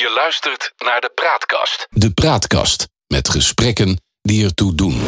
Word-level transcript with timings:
Je 0.00 0.12
luistert 0.14 0.72
naar 0.78 1.00
de 1.00 1.10
Praatkast. 1.14 1.86
De 1.90 2.10
Praatkast 2.10 2.88
met 3.06 3.28
gesprekken 3.28 4.00
die 4.22 4.44
ertoe 4.44 4.74
doen. 4.74 5.00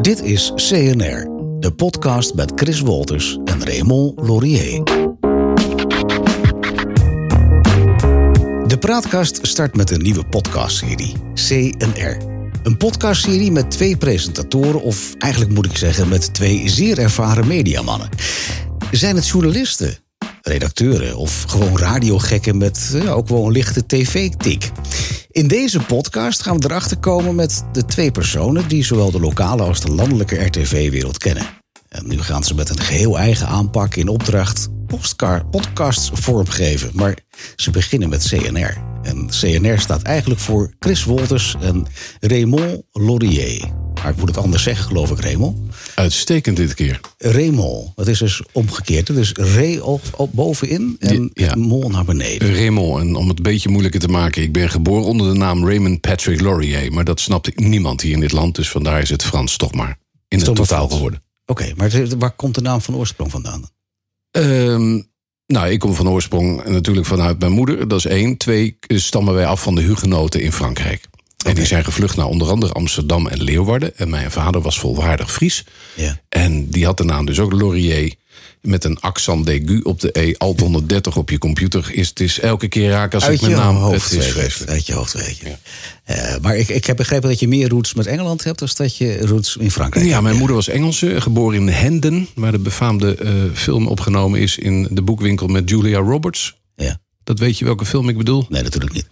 Dit 0.00 0.22
is 0.22 0.52
CNR, 0.54 1.26
de 1.60 1.72
podcast 1.76 2.34
met 2.34 2.52
Chris 2.54 2.80
Wolters 2.80 3.38
en 3.44 3.64
Raymond 3.64 4.20
Laurier. 4.20 4.84
De 8.66 8.76
Praatkast 8.80 9.38
start 9.42 9.76
met 9.76 9.90
een 9.90 10.02
nieuwe 10.02 10.24
podcastserie, 10.24 11.12
CNR. 11.34 12.16
Een 12.62 12.76
podcastserie 12.76 13.52
met 13.52 13.70
twee 13.70 13.96
presentatoren, 13.96 14.82
of 14.82 15.14
eigenlijk 15.14 15.54
moet 15.54 15.66
ik 15.66 15.76
zeggen 15.76 16.08
met 16.08 16.34
twee 16.34 16.68
zeer 16.68 16.98
ervaren 16.98 17.46
mediamannen. 17.46 18.08
Zijn 18.90 19.16
het 19.16 19.28
journalisten, 19.28 19.96
redacteuren 20.42 21.16
of 21.16 21.42
gewoon 21.42 21.78
radiogekken 21.78 22.56
met 22.56 22.90
ja, 22.92 23.10
ook 23.10 23.28
wel 23.28 23.44
een 23.44 23.52
lichte 23.52 23.86
tv-tik? 23.86 24.70
In 25.30 25.48
deze 25.48 25.80
podcast 25.80 26.42
gaan 26.42 26.58
we 26.58 26.64
erachter 26.64 26.98
komen 26.98 27.34
met 27.34 27.64
de 27.72 27.84
twee 27.84 28.10
personen 28.10 28.68
die 28.68 28.84
zowel 28.84 29.10
de 29.10 29.20
lokale 29.20 29.62
als 29.62 29.80
de 29.80 29.90
landelijke 29.90 30.44
RTV-wereld 30.44 31.18
kennen. 31.18 31.46
En 31.88 32.08
nu 32.08 32.18
gaan 32.18 32.44
ze 32.44 32.54
met 32.54 32.68
een 32.68 32.80
geheel 32.80 33.18
eigen 33.18 33.46
aanpak 33.46 33.94
in 33.94 34.08
opdracht 34.08 34.68
podcasts 35.50 36.10
vormgeven. 36.12 36.90
Maar 36.94 37.18
ze 37.56 37.70
beginnen 37.70 38.08
met 38.08 38.28
CNR. 38.28 38.76
En 39.02 39.28
CNR 39.40 39.78
staat 39.78 40.02
eigenlijk 40.02 40.40
voor 40.40 40.72
Chris 40.78 41.04
Wolters 41.04 41.56
en 41.60 41.86
Raymond 42.20 42.82
Laurier. 42.92 43.87
Maar 44.02 44.10
ik 44.10 44.16
moet 44.16 44.28
het 44.28 44.38
anders 44.38 44.62
zeggen, 44.62 44.84
geloof 44.84 45.10
ik, 45.10 45.20
Raymond. 45.20 45.58
Uitstekend 45.94 46.56
dit 46.56 46.74
keer. 46.74 47.00
Raymond, 47.18 47.92
dat 47.94 48.08
is 48.08 48.18
dus 48.18 48.42
omgekeerd. 48.52 49.06
Dus 49.06 49.32
Re 49.32 49.84
op, 49.84 50.02
op 50.16 50.30
bovenin 50.32 50.96
en 50.98 51.30
Ja. 51.34 51.54
Mol 51.54 51.90
naar 51.90 52.04
beneden. 52.04 52.54
Raymond, 52.54 53.00
en 53.00 53.16
om 53.16 53.28
het 53.28 53.36
een 53.36 53.42
beetje 53.42 53.68
moeilijker 53.68 54.00
te 54.00 54.08
maken, 54.08 54.42
ik 54.42 54.52
ben 54.52 54.70
geboren 54.70 55.04
onder 55.04 55.32
de 55.32 55.38
naam 55.38 55.66
Raymond 55.66 56.00
Patrick 56.00 56.40
Laurier. 56.40 56.92
Maar 56.92 57.04
dat 57.04 57.20
snapte 57.20 57.52
niemand 57.54 58.00
hier 58.00 58.12
in 58.12 58.20
dit 58.20 58.32
land, 58.32 58.54
dus 58.54 58.68
vandaar 58.68 59.00
is 59.00 59.10
het 59.10 59.24
Frans 59.24 59.56
toch 59.56 59.74
maar 59.74 59.98
in 60.28 60.38
het 60.38 60.54
totaal 60.54 60.88
geworden. 60.88 61.22
Oké, 61.46 61.72
maar 61.76 61.90
waar 62.18 62.30
komt 62.30 62.54
de 62.54 62.60
naam 62.60 62.80
van 62.80 62.96
oorsprong 62.96 63.30
vandaan? 63.30 63.68
Ehm, 64.30 65.00
nou, 65.46 65.68
ik 65.70 65.78
kom 65.78 65.94
van 65.94 66.08
oorsprong 66.08 66.64
natuurlijk 66.64 67.06
vanuit 67.06 67.38
mijn 67.38 67.52
moeder, 67.52 67.88
dat 67.88 67.98
is 67.98 68.06
één. 68.06 68.36
Twee, 68.36 68.78
stammen 68.80 69.34
wij 69.34 69.46
af 69.46 69.62
van 69.62 69.74
de 69.74 69.80
hugenoten 69.80 70.40
in 70.40 70.52
Frankrijk. 70.52 71.04
En 71.46 71.54
die 71.54 71.66
zijn 71.66 71.84
gevlucht 71.84 72.16
naar 72.16 72.26
onder 72.26 72.50
andere 72.50 72.72
Amsterdam 72.72 73.26
en 73.26 73.42
Leeuwarden. 73.42 73.96
En 73.96 74.10
mijn 74.10 74.30
vader 74.30 74.60
was 74.60 74.78
volwaardig 74.78 75.32
Fries. 75.32 75.64
Ja. 75.94 76.20
En 76.28 76.70
die 76.70 76.84
had 76.84 76.96
de 76.96 77.04
naam 77.04 77.26
dus 77.26 77.38
ook 77.38 77.52
Laurier. 77.52 78.14
Met 78.60 78.84
een 78.84 79.00
accent 79.00 79.46
d'aigu 79.46 79.80
op 79.82 80.00
de 80.00 80.20
E. 80.20 80.34
Alt 80.38 80.60
130 80.60 81.16
op 81.16 81.30
je 81.30 81.38
computer. 81.38 81.90
Is, 81.92 82.08
het 82.08 82.20
is 82.20 82.40
elke 82.40 82.68
keer 82.68 82.90
raak 82.90 83.14
als 83.14 83.28
ik 83.28 83.40
mijn 83.40 83.52
naam... 83.52 83.76
hoofd 83.76 84.10
Het 84.10 84.20
is 84.20 84.26
vreselijk. 84.26 84.70
Uit 84.70 84.86
je 84.86 84.92
hoofd 84.94 85.12
weet 85.12 85.36
je. 85.38 85.56
Eh, 86.04 86.34
maar 86.42 86.56
ik, 86.56 86.68
ik 86.68 86.84
heb 86.84 86.96
begrepen 86.96 87.28
dat 87.28 87.40
je 87.40 87.48
meer 87.48 87.68
roots 87.68 87.94
met 87.94 88.06
Engeland 88.06 88.44
hebt... 88.44 88.58
dan 88.58 88.68
dat 88.74 88.96
je 88.96 89.26
roots 89.26 89.56
in 89.56 89.70
Frankrijk 89.70 90.04
Ja, 90.06 90.10
hebt. 90.10 90.22
mijn 90.22 90.36
moeder 90.36 90.56
was 90.56 90.68
Engelse, 90.68 91.20
geboren 91.20 91.60
in 91.60 91.68
Hendon. 91.68 92.28
Waar 92.34 92.52
de 92.52 92.58
befaamde 92.58 93.14
eh, 93.14 93.32
film 93.54 93.86
opgenomen 93.86 94.40
is 94.40 94.58
in 94.58 94.88
de 94.90 95.02
boekwinkel 95.02 95.46
met 95.46 95.68
Julia 95.70 95.98
Roberts. 95.98 96.56
Ja. 96.76 96.98
Dat 97.24 97.38
weet 97.38 97.58
je 97.58 97.64
welke 97.64 97.84
film 97.84 98.08
ik 98.08 98.16
bedoel? 98.16 98.46
Nee, 98.48 98.62
natuurlijk 98.62 98.92
niet. 98.92 99.06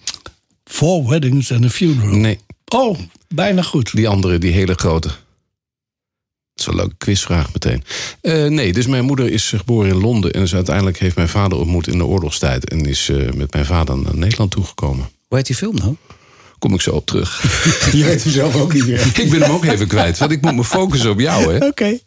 Four 0.70 1.08
Weddings 1.08 1.52
and 1.52 1.64
a 1.64 1.68
Funeral. 1.68 2.16
Nee, 2.16 2.38
Oh, 2.74 2.98
bijna 3.28 3.62
goed. 3.62 3.94
die 3.96 4.08
andere, 4.08 4.38
die 4.38 4.52
hele 4.52 4.74
grote. 4.74 5.08
Dat 5.08 5.16
is 6.54 6.66
wel 6.66 6.74
een 6.74 6.80
leuke 6.80 6.96
quizvraag 6.96 7.52
meteen. 7.52 7.82
Eh, 8.20 8.44
nee, 8.46 8.72
dus 8.72 8.86
mijn 8.86 9.04
moeder 9.04 9.30
is 9.30 9.48
geboren 9.48 9.90
in 9.90 10.00
Londen. 10.00 10.30
En 10.32 10.42
is 10.42 10.54
uiteindelijk 10.54 10.98
heeft 10.98 11.16
mijn 11.16 11.28
vader 11.28 11.58
ontmoet 11.58 11.86
in 11.88 11.98
de 11.98 12.04
oorlogstijd. 12.04 12.68
En 12.70 12.86
is 12.86 13.08
eh, 13.08 13.32
met 13.32 13.52
mijn 13.52 13.64
vader 13.66 13.98
naar 13.98 14.16
Nederland 14.16 14.50
toegekomen. 14.50 15.08
Hoe 15.28 15.36
heet 15.38 15.46
die 15.46 15.56
film 15.56 15.74
nou? 15.74 15.96
Kom 16.66 16.74
ik 16.74 16.80
zo 16.80 16.90
op 16.90 17.06
terug. 17.06 17.42
Je 17.92 18.04
weet 18.04 18.22
hem 18.22 18.32
zelf 18.32 18.56
ook 18.56 18.72
niet 18.72 18.86
meer. 18.86 19.06
ik 19.14 19.30
ben 19.30 19.42
hem 19.42 19.50
ook 19.50 19.64
even 19.64 19.86
kwijt. 19.86 20.18
Want 20.18 20.30
ik 20.30 20.40
moet 20.40 20.54
me 20.54 20.64
focussen 20.64 21.10
op 21.10 21.20
jou, 21.20 21.54
hè? 21.54 21.66
Oké. 21.66 21.98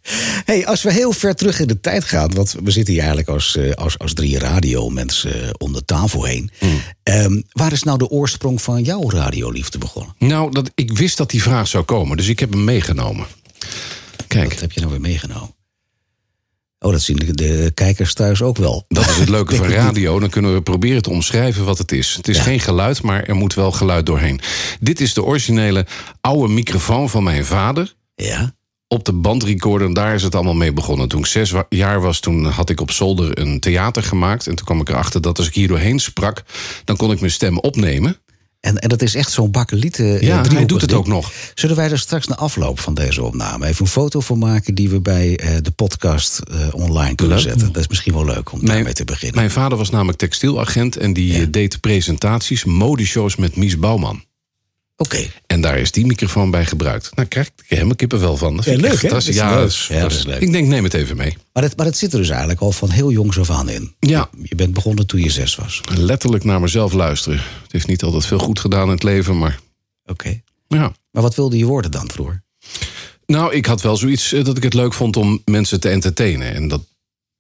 Hey, 0.45 0.67
als 0.67 0.81
we 0.81 0.91
heel 0.91 1.11
ver 1.11 1.35
terug 1.35 1.59
in 1.59 1.67
de 1.67 1.79
tijd 1.79 2.03
gaan, 2.03 2.33
want 2.33 2.55
we 2.63 2.71
zitten 2.71 2.93
hier 2.93 3.01
eigenlijk 3.03 3.31
als, 3.31 3.55
eh, 3.55 3.71
als, 3.71 3.97
als 3.97 4.13
drie 4.13 4.39
radiomensen 4.39 5.43
eh, 5.43 5.49
om 5.57 5.73
de 5.73 5.85
tafel 5.85 6.23
heen. 6.23 6.51
Ehm, 7.03 7.41
waar 7.51 7.71
is 7.71 7.83
nou 7.83 7.97
de 7.97 8.09
oorsprong 8.09 8.61
van 8.61 8.83
jouw 8.83 9.09
radioliefde 9.09 9.77
begonnen? 9.77 10.15
Nou, 10.17 10.51
dat, 10.51 10.71
ik 10.75 10.97
wist 10.97 11.17
dat 11.17 11.29
die 11.29 11.41
vraag 11.41 11.67
zou 11.67 11.83
komen. 11.83 12.17
Dus 12.17 12.27
ik 12.27 12.39
heb 12.39 12.51
hem 12.51 12.63
meegenomen. 12.63 13.25
Kijk, 14.27 14.49
Wat 14.49 14.59
heb 14.59 14.71
je 14.71 14.79
nou 14.79 14.91
weer 14.91 15.01
meegenomen? 15.01 15.57
Oh, 16.79 16.91
dat 16.91 17.01
zien 17.01 17.15
de, 17.15 17.33
de 17.33 17.71
kijkers 17.73 18.13
thuis 18.13 18.41
ook 18.41 18.57
wel. 18.57 18.85
Dat 18.87 19.09
is 19.09 19.17
het 19.17 19.29
leuke 19.29 19.55
van 19.61 19.67
radio. 19.67 20.19
Dan 20.19 20.29
kunnen 20.29 20.53
we 20.53 20.61
proberen 20.61 21.01
te 21.01 21.09
omschrijven 21.09 21.65
wat 21.65 21.77
het 21.77 21.91
is. 21.91 22.13
Het 22.15 22.27
is 22.27 22.37
geen 22.37 22.59
geluid, 22.59 23.01
maar 23.01 23.23
er 23.23 23.35
moet 23.35 23.53
wel 23.53 23.71
geluid 23.71 24.05
doorheen. 24.05 24.39
Dit 24.79 25.01
is 25.01 25.13
de 25.13 25.23
originele 25.23 25.85
oude 26.21 26.53
microfoon 26.53 27.09
van 27.09 27.23
mijn 27.23 27.45
vader. 27.45 27.95
Ja? 28.15 28.55
Op 28.87 29.05
de 29.05 29.13
bandrecorder, 29.13 29.87
en 29.87 29.93
daar 29.93 30.13
is 30.13 30.23
het 30.23 30.35
allemaal 30.35 30.53
mee 30.53 30.73
begonnen. 30.73 31.07
Toen 31.07 31.19
ik 31.19 31.25
zes 31.25 31.53
jaar 31.69 32.01
was, 32.01 32.19
toen 32.19 32.45
had 32.45 32.69
ik 32.69 32.81
op 32.81 32.91
zolder 32.91 33.39
een 33.39 33.59
theater 33.59 34.03
gemaakt. 34.03 34.47
En 34.47 34.55
toen 34.55 34.65
kwam 34.65 34.81
ik 34.81 34.89
erachter 34.89 35.21
dat 35.21 35.37
als 35.37 35.47
ik 35.47 35.53
hier 35.53 35.67
doorheen 35.67 35.99
sprak... 35.99 36.43
dan 36.83 36.95
kon 36.95 37.11
ik 37.11 37.19
mijn 37.19 37.31
stem 37.31 37.57
opnemen. 37.57 38.17
En, 38.59 38.77
en 38.77 38.89
dat 38.89 39.01
is 39.01 39.15
echt 39.15 39.31
zo'n 39.31 39.51
bakkelieten. 39.51 40.05
eh, 40.05 40.21
Ja, 40.21 40.41
hij 40.47 40.65
doet 40.65 40.81
het 40.81 40.93
ook 40.93 41.07
nog. 41.07 41.31
Zullen 41.55 41.75
wij 41.75 41.91
er 41.91 41.99
straks 41.99 42.27
na 42.27 42.35
afloop 42.35 42.79
van 42.79 42.93
deze 42.93 43.23
opname 43.23 43.67
even 43.67 43.85
een 43.85 43.91
foto 43.91 44.19
van 44.19 44.37
maken 44.39 44.75
die 44.75 44.89
we 44.89 45.01
bij 45.01 45.37
eh, 45.37 45.55
de 45.61 45.71
podcast 45.71 46.39
eh, 46.39 46.67
online 46.71 47.15
kunnen 47.15 47.35
Leuk. 47.37 47.45
zetten? 47.47 47.67
Dat 47.71 47.81
is 47.81 47.87
misschien 47.87 48.13
wel 48.13 48.25
leuk 48.25 48.51
om 48.51 48.65
daarmee 48.65 48.93
te 48.93 49.05
beginnen. 49.05 49.37
Mijn 49.37 49.51
vader 49.51 49.77
was 49.77 49.89
namelijk 49.89 50.17
textielagent 50.17 50.97
en 50.97 51.13
die 51.13 51.33
Ja. 51.39 51.45
deed 51.45 51.79
presentaties, 51.79 52.63
modeshows 52.63 53.35
met 53.35 53.55
Mies 53.55 53.77
Bouwman. 53.79 54.23
Oké. 55.01 55.27
En 55.47 55.61
daar 55.61 55.77
is 55.77 55.91
die 55.91 56.05
microfoon 56.05 56.51
bij 56.51 56.65
gebruikt. 56.65 57.15
Nou, 57.15 57.27
krijg 57.27 57.47
ik 57.47 57.53
helemaal 57.67 57.95
kippenvel 57.95 58.37
van. 58.37 58.55
Dat 58.55 58.65
vind 58.65 58.81
leuk, 58.81 58.91
hè? 58.91 58.97
fantastisch. 58.97 59.35
Dat 59.35 59.45
is 59.45 59.49
Ja, 59.51 59.55
leuk. 59.55 59.59
dat 59.59 59.69
is, 59.71 59.87
Ja, 59.87 59.99
dat 60.01 60.11
is 60.11 60.25
leuk. 60.25 60.41
Ik 60.41 60.51
denk, 60.51 60.67
neem 60.67 60.83
het 60.83 60.93
even 60.93 61.17
mee. 61.17 61.37
Maar 61.53 61.63
het, 61.63 61.77
maar 61.77 61.85
het 61.85 61.97
zit 61.97 62.11
er 62.13 62.19
dus 62.19 62.29
eigenlijk 62.29 62.59
al 62.61 62.71
van 62.71 62.89
heel 62.89 63.11
jongs 63.11 63.39
af 63.39 63.49
aan 63.49 63.69
in. 63.69 63.95
Ja. 63.99 64.29
Je 64.43 64.55
bent 64.55 64.73
begonnen 64.73 65.07
toen 65.07 65.21
je 65.23 65.29
zes 65.29 65.55
was. 65.55 65.81
Letterlijk 65.95 66.43
naar 66.43 66.59
mezelf 66.61 66.93
luisteren. 66.93 67.37
Het 67.37 67.71
heeft 67.71 67.87
niet 67.87 68.03
altijd 68.03 68.25
veel 68.25 68.39
goed 68.39 68.59
gedaan 68.59 68.83
in 68.85 68.89
het 68.93 69.03
leven, 69.03 69.37
maar 69.37 69.59
Oké. 70.05 70.41
ja. 70.67 70.91
Maar 71.11 71.21
wat 71.23 71.35
wilde 71.35 71.57
je 71.57 71.65
worden 71.65 71.91
dan 71.91 72.11
vroeger? 72.11 72.43
Nou, 73.25 73.53
ik 73.53 73.65
had 73.65 73.81
wel 73.81 73.97
zoiets 73.97 74.33
eh, 74.33 74.43
dat 74.43 74.57
ik 74.57 74.63
het 74.63 74.73
leuk 74.73 74.93
vond 74.93 75.17
om 75.17 75.41
mensen 75.45 75.79
te 75.79 75.89
entertainen. 75.89 76.53
En 76.53 76.67
dat 76.67 76.81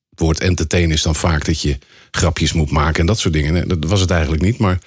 woord 0.09 0.39
entertainen 0.39 0.91
is 0.91 1.01
dan 1.01 1.15
vaak 1.15 1.45
dat 1.45 1.61
je 1.61 1.77
grapjes 2.11 2.53
moet 2.53 2.71
maken 2.71 2.99
en 2.99 3.05
dat 3.05 3.19
soort 3.19 3.33
dingen. 3.33 3.67
Dat 3.67 3.77
was 3.87 3.99
het 4.01 4.11
eigenlijk 4.11 4.41
niet, 4.41 4.57
maar 4.57 4.79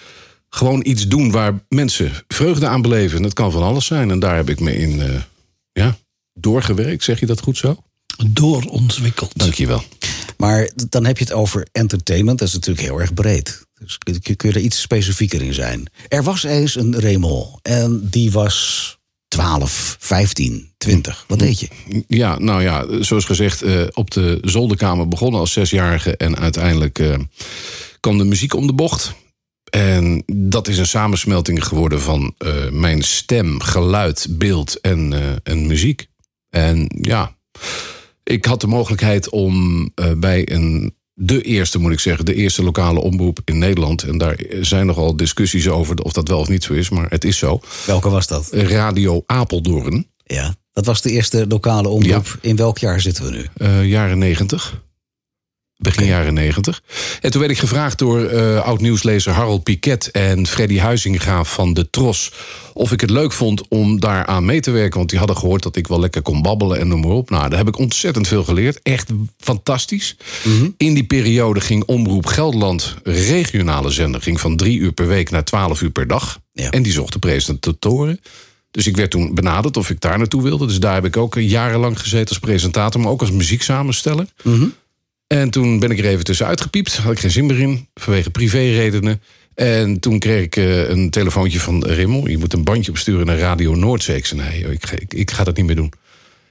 gewoon 0.54 0.80
iets 0.84 1.08
doen 1.08 1.30
waar 1.30 1.64
mensen 1.68 2.12
vreugde 2.28 2.66
aan 2.66 2.82
beleven. 2.82 3.16
En 3.16 3.22
dat 3.22 3.32
kan 3.32 3.52
van 3.52 3.62
alles 3.62 3.86
zijn. 3.86 4.10
En 4.10 4.18
daar 4.18 4.36
heb 4.36 4.50
ik 4.50 4.60
me 4.60 4.76
in 4.76 5.00
eh, 5.00 5.20
ja, 5.72 5.96
doorgewerkt. 6.32 7.04
Zeg 7.04 7.20
je 7.20 7.26
dat 7.26 7.40
goed 7.40 7.56
zo? 7.56 7.76
Doorontwikkeld. 8.26 9.38
Dankjewel. 9.38 9.82
Maar 10.36 10.70
dan 10.88 11.04
heb 11.06 11.18
je 11.18 11.24
het 11.24 11.32
over 11.32 11.66
entertainment. 11.72 12.38
Dat 12.38 12.48
is 12.48 12.54
natuurlijk 12.54 12.86
heel 12.86 13.00
erg 13.00 13.14
breed. 13.14 13.66
Dus 13.78 13.98
kun 13.98 14.36
kun 14.36 14.48
je 14.48 14.54
er 14.54 14.64
iets 14.64 14.80
specifieker 14.80 15.42
in 15.42 15.54
zijn. 15.54 15.90
Er 16.08 16.22
was 16.22 16.42
eens 16.42 16.76
een 16.76 17.00
Raymond. 17.00 17.58
En 17.62 18.08
die 18.10 18.32
was 18.32 18.98
12, 19.28 19.96
15, 19.98 20.72
20. 20.78 21.24
Wat 21.28 21.38
deed 21.38 21.60
je? 21.60 21.68
Ja, 22.08 22.38
nou 22.38 22.62
ja, 22.62 23.02
zoals 23.02 23.24
gezegd, 23.24 23.62
eh, 23.62 23.82
op 23.92 24.10
de 24.10 24.38
zolderkamer 24.42 25.08
begonnen 25.08 25.40
als 25.40 25.52
zesjarige. 25.52 26.16
En 26.16 26.36
uiteindelijk 26.38 26.98
eh, 26.98 27.18
kwam 28.00 28.18
de 28.18 28.24
muziek 28.24 28.54
om 28.54 28.66
de 28.66 28.72
bocht. 28.72 29.14
En 29.76 30.22
dat 30.26 30.68
is 30.68 30.78
een 30.78 30.86
samensmelting 30.86 31.64
geworden 31.64 32.00
van 32.00 32.34
eh, 32.38 32.70
mijn 32.70 33.02
stem, 33.02 33.60
geluid, 33.60 34.26
beeld 34.30 34.80
en, 34.80 35.12
eh, 35.12 35.52
en 35.52 35.66
muziek. 35.66 36.06
En 36.50 36.86
ja, 37.00 37.36
ik 38.22 38.44
had 38.44 38.60
de 38.60 38.66
mogelijkheid 38.66 39.30
om 39.30 39.82
eh, 39.94 40.10
bij 40.16 40.52
een, 40.52 40.94
de 41.14 41.42
eerste, 41.42 41.78
moet 41.78 41.92
ik 41.92 42.00
zeggen, 42.00 42.24
de 42.24 42.34
eerste 42.34 42.62
lokale 42.62 43.00
omroep 43.00 43.40
in 43.44 43.58
Nederland. 43.58 44.02
En 44.02 44.18
daar 44.18 44.40
zijn 44.60 44.86
nogal 44.86 45.16
discussies 45.16 45.68
over 45.68 45.98
of 45.98 46.12
dat 46.12 46.28
wel 46.28 46.38
of 46.38 46.48
niet 46.48 46.64
zo 46.64 46.72
is, 46.72 46.90
maar 46.90 47.10
het 47.10 47.24
is 47.24 47.38
zo. 47.38 47.60
Welke 47.86 48.10
was 48.10 48.26
dat? 48.26 48.48
Radio 48.52 49.22
Apeldoorn, 49.26 50.06
Ja. 50.24 50.54
Dat 50.72 50.86
was 50.86 51.02
de 51.02 51.10
eerste 51.10 51.46
lokale 51.48 51.88
omroep. 51.88 52.38
In 52.40 52.56
welk 52.56 52.78
jaar 52.78 53.00
zitten 53.00 53.24
we 53.24 53.30
nu? 53.30 53.86
jaren 53.86 54.18
negentig. 54.18 54.82
Begin 55.82 56.06
jaren 56.06 56.34
negentig. 56.34 56.82
En 57.20 57.30
toen 57.30 57.40
werd 57.40 57.52
ik 57.52 57.58
gevraagd 57.58 57.98
door 57.98 58.24
eh 58.24 58.64
oud-nieuwslezer 58.64 59.32
Harold 59.32 59.62
Piquet 59.62 60.10
en 60.10 60.46
Freddy 60.46 60.78
Huizinga 60.78 61.44
van 61.44 61.74
de 61.74 61.90
Tros. 61.90 62.32
of 62.72 62.92
ik 62.92 63.00
het 63.00 63.10
leuk 63.10 63.32
vond 63.32 63.68
om 63.68 64.00
daar 64.00 64.26
aan 64.26 64.44
mee 64.44 64.60
te 64.60 64.70
werken. 64.70 64.98
Want 64.98 65.10
die 65.10 65.18
hadden 65.18 65.36
gehoord 65.36 65.62
dat 65.62 65.76
ik 65.76 65.86
wel 65.86 66.00
lekker 66.00 66.22
kon 66.22 66.42
babbelen 66.42 66.78
en 66.78 66.88
noem 66.88 67.00
maar 67.00 67.10
op. 67.10 67.30
Nou, 67.30 67.48
daar 67.48 67.58
heb 67.58 67.68
ik 67.68 67.78
ontzettend 67.78 68.28
veel 68.28 68.44
geleerd. 68.44 68.80
Echt 68.82 69.10
fantastisch. 69.38 70.16
In 70.76 70.94
die 70.94 71.04
periode 71.04 71.60
ging 71.60 71.84
Omroep 71.84 72.26
Gelderland, 72.26 72.94
regionale 73.02 73.90
zender, 73.90 74.22
ging 74.22 74.40
van 74.40 74.56
drie 74.56 74.78
uur 74.78 74.92
per 74.92 75.06
week 75.06 75.30
naar 75.30 75.44
twaalf 75.44 75.82
uur 75.82 75.90
per 75.90 76.06
dag. 76.06 76.40
Ja. 76.52 76.70
En 76.70 76.82
die 76.82 76.92
zochten 76.92 77.20
presentatoren. 77.20 78.20
Dus 78.70 78.86
ik 78.86 78.96
werd 78.96 79.10
toen 79.10 79.34
benaderd 79.34 79.76
of 79.76 79.90
ik 79.90 80.00
daar 80.00 80.18
naartoe 80.18 80.42
wilde. 80.42 80.66
Dus 80.66 80.80
daar 80.80 80.94
heb 80.94 81.04
ik 81.04 81.16
ook 81.16 81.34
jarenlang 81.38 82.00
gezeten 82.00 82.28
als 82.28 82.38
presentator, 82.38 83.00
maar 83.00 83.10
ook 83.10 83.20
als 83.20 83.30
muzieksamensteller. 83.30 84.26
En 85.26 85.50
toen 85.50 85.78
ben 85.78 85.90
ik 85.90 85.98
er 85.98 86.04
even 86.04 86.24
tussenuit 86.24 86.60
gepiept. 86.60 86.96
Had 86.96 87.12
ik 87.12 87.18
geen 87.18 87.30
zin 87.30 87.46
meer 87.46 87.60
in, 87.60 87.88
vanwege 87.94 88.30
privéredenen. 88.30 89.22
En 89.54 90.00
toen 90.00 90.18
kreeg 90.18 90.44
ik 90.44 90.56
eh, 90.56 90.88
een 90.88 91.10
telefoontje 91.10 91.60
van 91.60 91.84
Rimmel. 91.86 92.28
Je 92.28 92.38
moet 92.38 92.52
een 92.52 92.64
bandje 92.64 92.90
opsturen 92.90 93.26
naar 93.26 93.38
Radio 93.38 93.74
Noordzee. 93.74 94.16
Ik 94.16 94.26
zei, 94.26 94.40
nee, 94.40 94.60
joh, 94.60 94.72
ik, 94.72 94.86
ga- 94.86 94.96
ik, 94.98 95.14
ik 95.14 95.30
ga 95.30 95.44
dat 95.44 95.56
niet 95.56 95.66
meer 95.66 95.76
doen. 95.76 95.92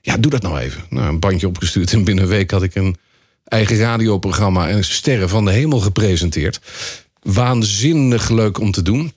Ja, 0.01 0.17
doe 0.17 0.31
dat 0.31 0.41
nou 0.41 0.59
even. 0.59 0.83
Nou, 0.89 1.07
een 1.07 1.19
bandje 1.19 1.47
opgestuurd 1.47 1.93
en 1.93 2.03
binnen 2.03 2.23
een 2.23 2.29
week 2.29 2.51
had 2.51 2.63
ik 2.63 2.75
een 2.75 2.95
eigen 3.43 3.77
radioprogramma... 3.77 4.69
en 4.69 4.83
Sterren 4.83 5.29
van 5.29 5.45
de 5.45 5.51
Hemel 5.51 5.79
gepresenteerd. 5.79 6.59
Waanzinnig 7.21 8.29
leuk 8.29 8.59
om 8.59 8.71
te 8.71 8.81
doen. 8.81 9.13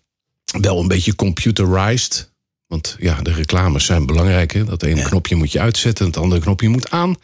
Wel 0.60 0.80
een 0.80 0.88
beetje 0.88 1.14
computerized. 1.14 2.32
Want 2.66 2.96
ja, 2.98 3.22
de 3.22 3.32
reclames 3.32 3.84
zijn 3.84 4.06
belangrijk. 4.06 4.52
Hè? 4.52 4.64
Dat 4.64 4.82
ene 4.82 5.02
knopje 5.02 5.34
moet 5.36 5.52
je 5.52 5.60
uitzetten, 5.60 6.06
het 6.06 6.16
andere 6.16 6.40
knopje 6.40 6.68
moet 6.68 6.90
aan. 6.90 7.16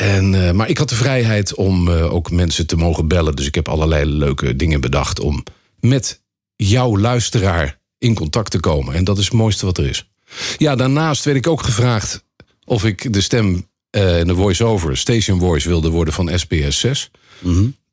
En, 0.00 0.46
eh, 0.46 0.52
maar 0.52 0.68
ik 0.68 0.78
had 0.78 0.88
de 0.88 0.94
vrijheid 0.94 1.54
om 1.54 1.88
eh, 1.88 2.14
ook 2.14 2.30
mensen 2.30 2.66
te 2.66 2.76
mogen 2.76 3.08
bellen. 3.08 3.36
Dus 3.36 3.46
ik 3.46 3.54
heb 3.54 3.68
allerlei 3.68 4.04
leuke 4.04 4.56
dingen 4.56 4.80
bedacht 4.80 5.20
om 5.20 5.44
met 5.80 6.20
jouw 6.56 6.98
luisteraar 6.98 7.78
in 7.98 8.14
contact 8.14 8.50
te 8.50 8.60
komen. 8.60 8.94
En 8.94 9.04
dat 9.04 9.18
is 9.18 9.24
het 9.24 9.32
mooiste 9.32 9.66
wat 9.66 9.78
er 9.78 9.86
is. 9.86 10.10
Ja, 10.56 10.74
daarnaast 10.76 11.24
werd 11.24 11.36
ik 11.36 11.46
ook 11.46 11.62
gevraagd 11.62 12.24
of 12.64 12.84
ik 12.84 13.12
de 13.12 13.20
stem 13.20 13.68
eh, 13.90 14.18
en 14.18 14.26
de 14.26 14.34
voice-over, 14.34 14.96
station 14.96 15.38
voice, 15.38 15.68
wilde 15.68 15.90
worden 15.90 16.14
van 16.14 16.38
SBS 16.38 16.78
6. 16.78 17.10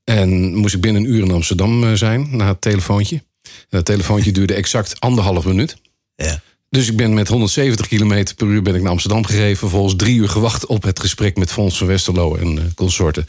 En 0.04 0.56
moest 0.56 0.76
ik 0.76 0.82
binnen 0.82 1.04
een 1.04 1.10
uur 1.10 1.24
in 1.24 1.32
Amsterdam 1.32 1.96
zijn 1.96 2.28
na 2.32 2.48
het 2.48 2.62
telefoontje. 2.62 3.16
En 3.44 3.78
het 3.78 3.86
telefoontje 3.86 4.32
duurde 4.38 4.54
exact 4.54 5.00
anderhalf 5.00 5.46
minuut. 5.46 5.78
Ja. 6.16 6.42
Dus 6.70 6.90
ik 6.90 6.98
ben 6.98 7.14
met 7.14 7.28
170 7.28 7.88
km 7.88 8.26
per 8.36 8.48
uur 8.48 8.62
ben 8.62 8.76
ik 8.76 8.82
naar 8.82 8.92
Amsterdam 8.92 9.26
gegeven. 9.26 9.58
Vervolgens 9.58 9.96
drie 9.96 10.16
uur 10.16 10.30
gewacht 10.30 10.66
op 10.66 10.84
het 10.84 11.00
gesprek 11.00 11.38
met 11.38 11.52
Fons 11.52 11.78
van 11.78 11.88
Westerlo 11.88 12.36
en 12.36 12.58
eh, 12.58 12.64
consorten. 12.76 13.26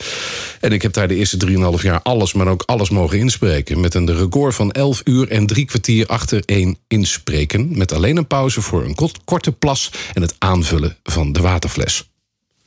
En 0.60 0.72
ik 0.72 0.82
heb 0.82 0.92
daar 0.92 1.08
de 1.08 1.14
eerste 1.14 1.46
3,5 1.76 1.82
jaar 1.82 2.02
alles, 2.02 2.32
maar 2.32 2.46
ook 2.46 2.62
alles 2.66 2.90
mogen 2.90 3.18
inspreken. 3.18 3.80
Met 3.80 3.94
een 3.94 4.16
record 4.16 4.54
van 4.54 4.72
11 4.72 5.00
uur 5.04 5.28
en 5.28 5.46
drie 5.46 5.64
kwartier 5.64 6.06
achter 6.06 6.42
één 6.44 6.78
inspreken. 6.88 7.78
Met 7.78 7.92
alleen 7.92 8.16
een 8.16 8.26
pauze 8.26 8.62
voor 8.62 8.84
een 8.84 8.96
korte 9.24 9.52
plas 9.52 9.90
en 10.14 10.22
het 10.22 10.34
aanvullen 10.38 10.96
van 11.02 11.32
de 11.32 11.40
waterfles. 11.40 12.10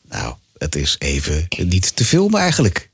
Nou, 0.10 0.34
het 0.58 0.76
is 0.76 0.96
even 1.00 1.48
niet 1.58 1.96
te 1.96 2.06
filmen 2.06 2.40
eigenlijk. 2.40 2.90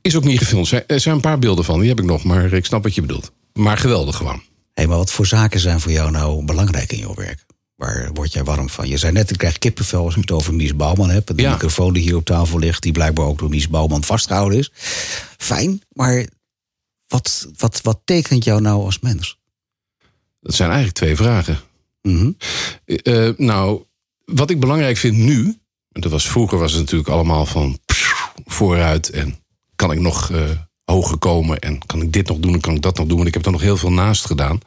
Is 0.00 0.16
ook 0.16 0.24
niet 0.24 0.38
gefilmd. 0.38 0.72
Er 0.86 1.00
zijn 1.00 1.14
een 1.14 1.20
paar 1.20 1.38
beelden 1.38 1.64
van, 1.64 1.80
die 1.80 1.88
heb 1.88 1.98
ik 1.98 2.04
nog, 2.04 2.24
maar 2.24 2.52
ik 2.52 2.64
snap 2.64 2.82
wat 2.82 2.94
je 2.94 3.00
bedoelt. 3.00 3.32
Maar 3.52 3.78
geweldig 3.78 4.16
gewoon. 4.16 4.42
Hé, 4.72 4.86
maar 4.86 4.96
wat 4.96 5.12
voor 5.12 5.26
zaken 5.26 5.60
zijn 5.60 5.80
voor 5.80 5.92
jou 5.92 6.10
nou 6.10 6.44
belangrijk 6.44 6.92
in 6.92 6.98
jouw 6.98 7.14
werk? 7.14 7.44
Waar 7.76 8.10
word 8.12 8.32
jij 8.32 8.44
warm 8.44 8.68
van? 8.68 8.88
Je 8.88 8.96
zei 8.96 9.12
net, 9.12 9.30
ik 9.30 9.38
krijg 9.38 9.58
kippenvel 9.58 10.04
als 10.04 10.14
ik 10.14 10.20
het 10.20 10.30
over 10.30 10.54
Mies 10.54 10.76
Bouwman 10.76 11.10
heb. 11.10 11.26
De 11.26 11.42
Ja. 11.42 11.52
microfoon 11.52 11.92
die 11.92 12.02
hier 12.02 12.16
op 12.16 12.24
tafel 12.24 12.58
ligt, 12.58 12.82
die 12.82 12.92
blijkbaar 12.92 13.26
ook 13.26 13.38
door 13.38 13.48
Mies 13.48 13.68
Bouwman 13.68 14.04
vastgehouden 14.04 14.58
is. 14.58 14.70
Fijn, 15.36 15.82
maar 15.92 16.26
wat, 17.06 17.48
wat, 17.56 17.80
wat 17.82 18.00
tekent 18.04 18.44
jou 18.44 18.60
nou 18.60 18.84
als 18.84 18.98
mens? 19.00 19.38
Dat 20.40 20.54
zijn 20.54 20.68
eigenlijk 20.68 20.98
twee 20.98 21.16
vragen. 21.16 21.60
Mhm. 22.02 22.30
Eh, 22.84 23.28
nou, 23.36 23.82
wat 24.24 24.50
ik 24.50 24.60
belangrijk 24.60 24.96
vind 24.96 25.16
nu. 25.16 25.58
en 25.92 26.00
Dat 26.00 26.10
was, 26.10 26.28
vroeger 26.28 26.58
was 26.58 26.72
het 26.72 26.80
natuurlijk 26.80 27.08
allemaal 27.08 27.46
van 27.46 27.78
pssst, 27.86 28.12
vooruit. 28.44 29.10
En 29.10 29.36
kan 29.76 29.92
ik 29.92 30.00
nog 30.00 30.30
eh, 30.30 30.50
hoger 30.92 31.18
komen? 31.18 31.58
En 31.58 31.86
kan 31.86 32.02
ik 32.02 32.12
dit 32.12 32.28
nog 32.28 32.38
doen? 32.38 32.52
En 32.52 32.60
kan 32.60 32.74
ik 32.74 32.82
dat 32.82 32.96
nog 32.96 33.06
doen? 33.06 33.20
En 33.20 33.26
ik 33.26 33.34
heb 33.34 33.46
er 33.46 33.52
nog 33.52 33.60
heel 33.60 33.76
veel 33.76 33.92
naast 33.92 34.26
gedaan. 34.26 34.60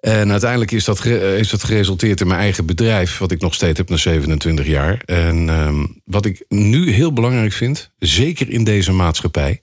En 0.00 0.30
uiteindelijk 0.30 0.70
is 0.70 0.84
dat, 0.84 1.04
is 1.04 1.50
dat 1.50 1.64
geresulteerd 1.64 2.20
in 2.20 2.26
mijn 2.26 2.40
eigen 2.40 2.66
bedrijf. 2.66 3.18
Wat 3.18 3.30
ik 3.30 3.40
nog 3.40 3.54
steeds 3.54 3.78
heb 3.78 3.88
na 3.88 3.96
27 3.96 4.66
jaar. 4.66 5.02
En 5.04 5.48
ehm, 5.48 5.86
wat 6.04 6.24
ik 6.26 6.44
nu 6.48 6.90
heel 6.90 7.12
belangrijk 7.12 7.52
vind. 7.52 7.90
Zeker 7.98 8.50
in 8.50 8.64
deze 8.64 8.92
maatschappij. 8.92 9.62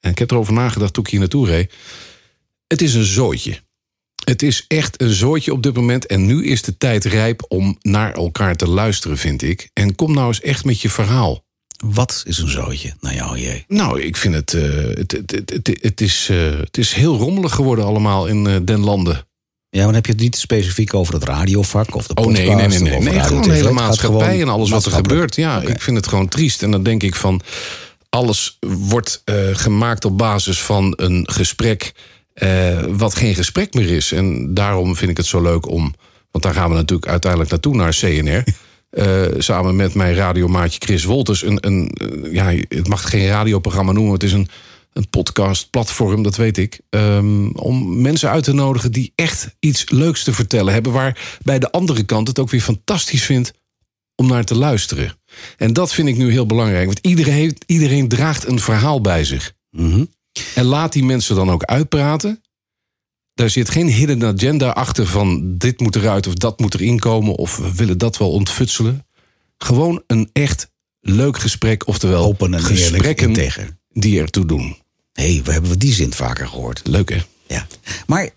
En 0.00 0.10
ik 0.10 0.18
heb 0.18 0.30
erover 0.30 0.52
nagedacht 0.52 0.92
toen 0.92 1.04
ik 1.04 1.10
hier 1.10 1.20
naartoe 1.20 1.46
reed. 1.46 1.72
Het 2.66 2.82
is 2.82 2.94
een 2.94 3.04
zooitje. 3.04 3.60
Het 4.24 4.42
is 4.42 4.64
echt 4.68 5.00
een 5.00 5.12
zooitje 5.12 5.52
op 5.52 5.62
dit 5.62 5.74
moment. 5.74 6.06
En 6.06 6.26
nu 6.26 6.46
is 6.46 6.62
de 6.62 6.76
tijd 6.76 7.04
rijp 7.04 7.44
om 7.48 7.76
naar 7.80 8.12
elkaar 8.12 8.56
te 8.56 8.68
luisteren, 8.68 9.18
vind 9.18 9.42
ik. 9.42 9.70
En 9.72 9.94
kom 9.94 10.14
nou 10.14 10.26
eens 10.26 10.40
echt 10.40 10.64
met 10.64 10.80
je 10.80 10.90
verhaal. 10.90 11.44
Wat 11.84 12.22
is 12.26 12.38
een 12.38 12.48
zootje 12.50 12.94
naar 13.00 13.14
jou, 13.14 13.38
jee? 13.38 13.64
Nou, 13.68 14.00
ik 14.02 14.16
vind 14.16 14.34
het. 14.34 14.54
eh, 14.54 14.62
het, 14.94 15.22
het, 15.26 15.78
het, 15.80 16.00
is, 16.00 16.28
eh, 16.30 16.58
het 16.58 16.78
is 16.78 16.92
heel 16.92 17.16
rommelig 17.16 17.54
geworden 17.54 17.84
allemaal 17.84 18.26
in 18.26 18.46
eh, 18.46 18.56
den 18.62 18.80
landen. 18.80 19.14
Ja, 19.14 19.82
maar 19.82 19.84
dan 19.84 19.94
heb 19.94 20.06
je 20.06 20.12
het 20.12 20.20
niet 20.20 20.36
specifiek 20.36 20.94
over 20.94 21.14
het 21.14 21.24
radiovak 21.24 21.94
of 21.94 22.06
de 22.06 22.14
Oh 22.14 22.24
podcast? 22.24 22.46
nee, 22.46 22.54
nee, 22.54 22.68
nee. 22.68 22.78
nee, 22.78 22.98
nee 22.98 23.08
radio, 23.08 23.22
gewoon 23.22 23.42
de 23.42 23.52
hele 23.52 23.70
maatschappij 23.70 24.40
en 24.40 24.48
alles 24.48 24.70
wat 24.70 24.84
er 24.86 24.92
gebeurt. 24.92 25.36
Ja, 25.36 25.60
ik 25.60 25.80
vind 25.82 25.96
het 25.96 26.06
gewoon 26.06 26.28
triest. 26.28 26.62
En 26.62 26.70
dan 26.70 26.82
denk 26.82 27.02
ik 27.02 27.14
van. 27.14 27.40
Alles 28.08 28.58
wordt 28.60 29.22
gemaakt 29.52 30.04
op 30.04 30.18
basis 30.18 30.62
van 30.62 30.92
een 30.96 31.28
gesprek. 31.32 31.92
wat 32.88 33.14
geen 33.14 33.34
gesprek 33.34 33.74
meer 33.74 33.88
is. 33.90 34.12
En 34.12 34.54
daarom 34.54 34.96
vind 34.96 35.10
ik 35.10 35.16
het 35.16 35.26
zo 35.26 35.42
leuk 35.42 35.68
om. 35.68 35.94
Want 36.30 36.44
daar 36.44 36.54
gaan 36.54 36.70
we 36.70 36.76
natuurlijk 36.76 37.08
uiteindelijk 37.10 37.50
naartoe 37.50 37.74
naar 37.76 37.94
CNR. 38.00 38.44
Eh, 38.96 39.24
samen 39.38 39.76
met 39.76 39.94
mijn 39.94 40.14
radiomaatje 40.14 40.80
Chris 40.80 41.04
Wolters. 41.04 41.42
Een, 41.42 41.58
een, 41.60 41.88
eh, 41.88 42.32
ja, 42.32 42.52
het 42.68 42.88
mag 42.88 43.10
geen 43.10 43.26
radioprogramma 43.26 43.92
noemen. 43.92 44.12
Het 44.12 44.22
is 44.22 44.32
een, 44.32 44.48
een 44.92 45.08
podcast, 45.08 45.70
platform, 45.70 46.22
dat 46.22 46.36
weet 46.36 46.56
ik. 46.56 46.80
Ehm, 46.90 47.48
om 47.48 48.00
mensen 48.00 48.30
uit 48.30 48.44
te 48.44 48.52
nodigen 48.52 48.92
die 48.92 49.12
echt 49.14 49.56
iets 49.58 49.90
leuks 49.90 50.24
te 50.24 50.32
vertellen 50.32 50.72
hebben. 50.72 50.92
Waar 50.92 51.38
bij 51.42 51.58
de 51.58 51.70
andere 51.70 52.02
kant 52.02 52.28
het 52.28 52.38
ook 52.38 52.50
weer 52.50 52.60
fantastisch 52.60 53.24
vindt 53.24 53.52
om 54.14 54.26
naar 54.26 54.44
te 54.44 54.54
luisteren. 54.54 55.12
En 55.56 55.72
dat 55.72 55.92
vind 55.92 56.08
ik 56.08 56.16
nu 56.16 56.30
heel 56.30 56.46
belangrijk. 56.46 56.86
Want 56.86 56.98
iedereen, 57.02 57.34
heeft, 57.34 57.64
iedereen 57.66 58.08
draagt 58.08 58.46
een 58.46 58.60
verhaal 58.60 59.00
bij 59.00 59.24
zich. 59.24 59.52
Mhm. 59.70 60.04
En 60.54 60.64
laat 60.64 60.92
die 60.92 61.04
mensen 61.04 61.34
dan 61.34 61.50
ook 61.50 61.64
uitpraten. 61.64 62.42
Daar 63.36 63.50
zit 63.50 63.70
geen 63.70 63.86
hidden 63.88 64.24
agenda 64.24 64.70
achter 64.70 65.06
van 65.06 65.58
dit 65.58 65.80
moet 65.80 65.96
eruit 65.96 66.26
of 66.26 66.34
dat 66.34 66.60
moet 66.60 66.74
erin 66.74 66.98
komen 66.98 67.34
of 67.34 67.56
we 67.56 67.74
willen 67.74 67.98
dat 67.98 68.16
wel 68.16 68.30
ontfutselen. 68.30 69.06
Gewoon 69.58 70.02
een 70.06 70.30
echt 70.32 70.70
leuk 71.00 71.38
gesprek, 71.38 71.86
oftewel 71.86 72.24
Open 72.24 72.54
en 72.54 72.62
gesprekken 72.62 73.28
integer. 73.28 73.76
die 73.92 74.20
ertoe 74.20 74.46
doen. 74.46 74.76
Hé, 75.12 75.32
hey, 75.32 75.42
we 75.44 75.52
hebben 75.52 75.78
die 75.78 75.92
zin 75.92 76.12
vaker 76.12 76.48
gehoord. 76.48 76.80
Leuk 76.84 77.10
hè? 77.10 77.18
Ja. 77.46 77.66
Maar 78.06 78.30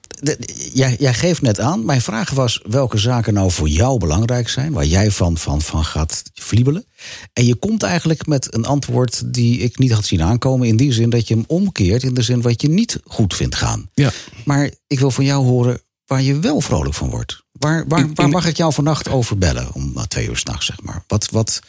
jij, 0.73 0.95
jij 1.00 1.13
geeft 1.13 1.41
net 1.41 1.59
aan, 1.59 1.85
mijn 1.85 2.01
vraag 2.01 2.29
was 2.29 2.61
welke 2.63 2.97
zaken 2.97 3.33
nou 3.33 3.51
voor 3.51 3.67
jou 3.67 4.00
belangrijk 4.00 4.50
zijn, 4.50 4.73
waar 4.73 4.85
jij 4.85 5.11
van, 5.11 5.38
van, 5.38 5.61
van 5.61 5.85
gaat 5.85 6.23
vliebelen. 6.33 6.85
En 7.33 7.45
je 7.45 7.56
komt 7.56 7.83
eigenlijk 7.83 8.27
met 8.27 8.53
een 8.53 8.65
antwoord 8.65 9.33
die 9.33 9.59
ik 9.59 9.77
niet 9.77 9.91
had 9.91 10.06
zien 10.06 10.21
aankomen, 10.21 10.67
in 10.67 10.77
die 10.77 10.94
zin 10.94 11.09
dat 11.09 11.27
je 11.27 11.33
hem 11.33 11.44
omkeert, 11.47 12.04
in 12.04 12.13
de 12.13 12.21
zin 12.21 12.42
wat 12.42 12.61
je 12.61 12.69
niet 12.69 12.99
goed 13.06 13.35
vindt 13.35 13.56
gaan. 13.56 13.89
Ja. 13.94 14.11
Maar 14.45 14.71
ik 14.87 14.99
wil 14.99 15.11
van 15.11 15.25
jou 15.25 15.45
horen 15.45 15.81
waar 16.06 16.21
je 16.21 16.39
wel 16.39 16.61
vrolijk 16.61 16.95
van 16.95 17.09
wordt. 17.09 17.44
Waar, 17.51 17.87
waar, 17.87 18.13
waar 18.13 18.30
mag 18.30 18.45
ik 18.45 18.57
jou 18.57 18.73
vannacht 18.73 19.07
over 19.07 19.37
bellen? 19.37 19.73
Om 19.73 19.94
uh, 19.97 20.04
twee 20.04 20.28
uur 20.28 20.37
s'nachts, 20.37 20.66
zeg 20.66 20.81
maar. 20.81 21.04
Wat, 21.07 21.30
wat, 21.30 21.59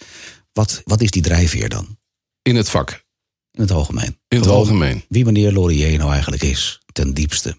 wat, 0.52 0.82
wat 0.84 1.00
is 1.00 1.10
die 1.10 1.22
drijfveer 1.22 1.68
dan? 1.68 1.98
In 2.42 2.56
het 2.56 2.68
vak. 2.68 3.04
In 3.52 3.62
het 3.62 3.70
algemeen. 3.70 4.18
In 4.28 4.38
het 4.38 4.48
algemeen. 4.48 5.04
Wie 5.08 5.24
meneer 5.24 5.52
Laurier 5.52 5.98
nou 5.98 6.12
eigenlijk 6.12 6.42
is, 6.42 6.80
ten 6.92 7.14
diepste. 7.14 7.56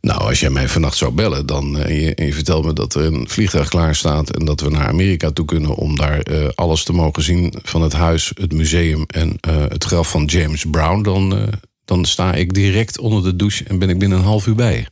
Nou, 0.00 0.20
als 0.20 0.40
jij 0.40 0.50
mij 0.50 0.68
vannacht 0.68 0.96
zou 0.96 1.12
bellen 1.12 1.46
dan, 1.46 1.78
eh, 1.78 1.84
en, 1.84 2.00
je, 2.00 2.14
en 2.14 2.26
je 2.26 2.34
vertelt 2.34 2.64
me 2.64 2.72
dat 2.72 2.94
er 2.94 3.04
een 3.04 3.28
vliegtuig 3.28 3.68
klaar 3.68 3.94
staat... 3.94 4.36
en 4.36 4.44
dat 4.44 4.60
we 4.60 4.70
naar 4.70 4.88
Amerika 4.88 5.30
toe 5.30 5.44
kunnen 5.44 5.74
om 5.74 5.96
daar 5.96 6.20
eh, 6.20 6.48
alles 6.54 6.84
te 6.84 6.92
mogen 6.92 7.22
zien... 7.22 7.54
van 7.62 7.82
het 7.82 7.92
huis, 7.92 8.32
het 8.34 8.52
museum 8.52 9.04
en 9.06 9.36
eh, 9.40 9.64
het 9.68 9.84
graf 9.84 10.10
van 10.10 10.24
James 10.24 10.64
Brown... 10.70 11.02
Dan, 11.02 11.50
dan 11.84 12.04
sta 12.04 12.34
ik 12.34 12.54
direct 12.54 12.98
onder 12.98 13.22
de 13.22 13.36
douche 13.36 13.64
en 13.64 13.78
ben 13.78 13.88
ik 13.88 13.98
binnen 13.98 14.18
een 14.18 14.24
half 14.24 14.46
uur 14.46 14.54
bij. 14.54 14.86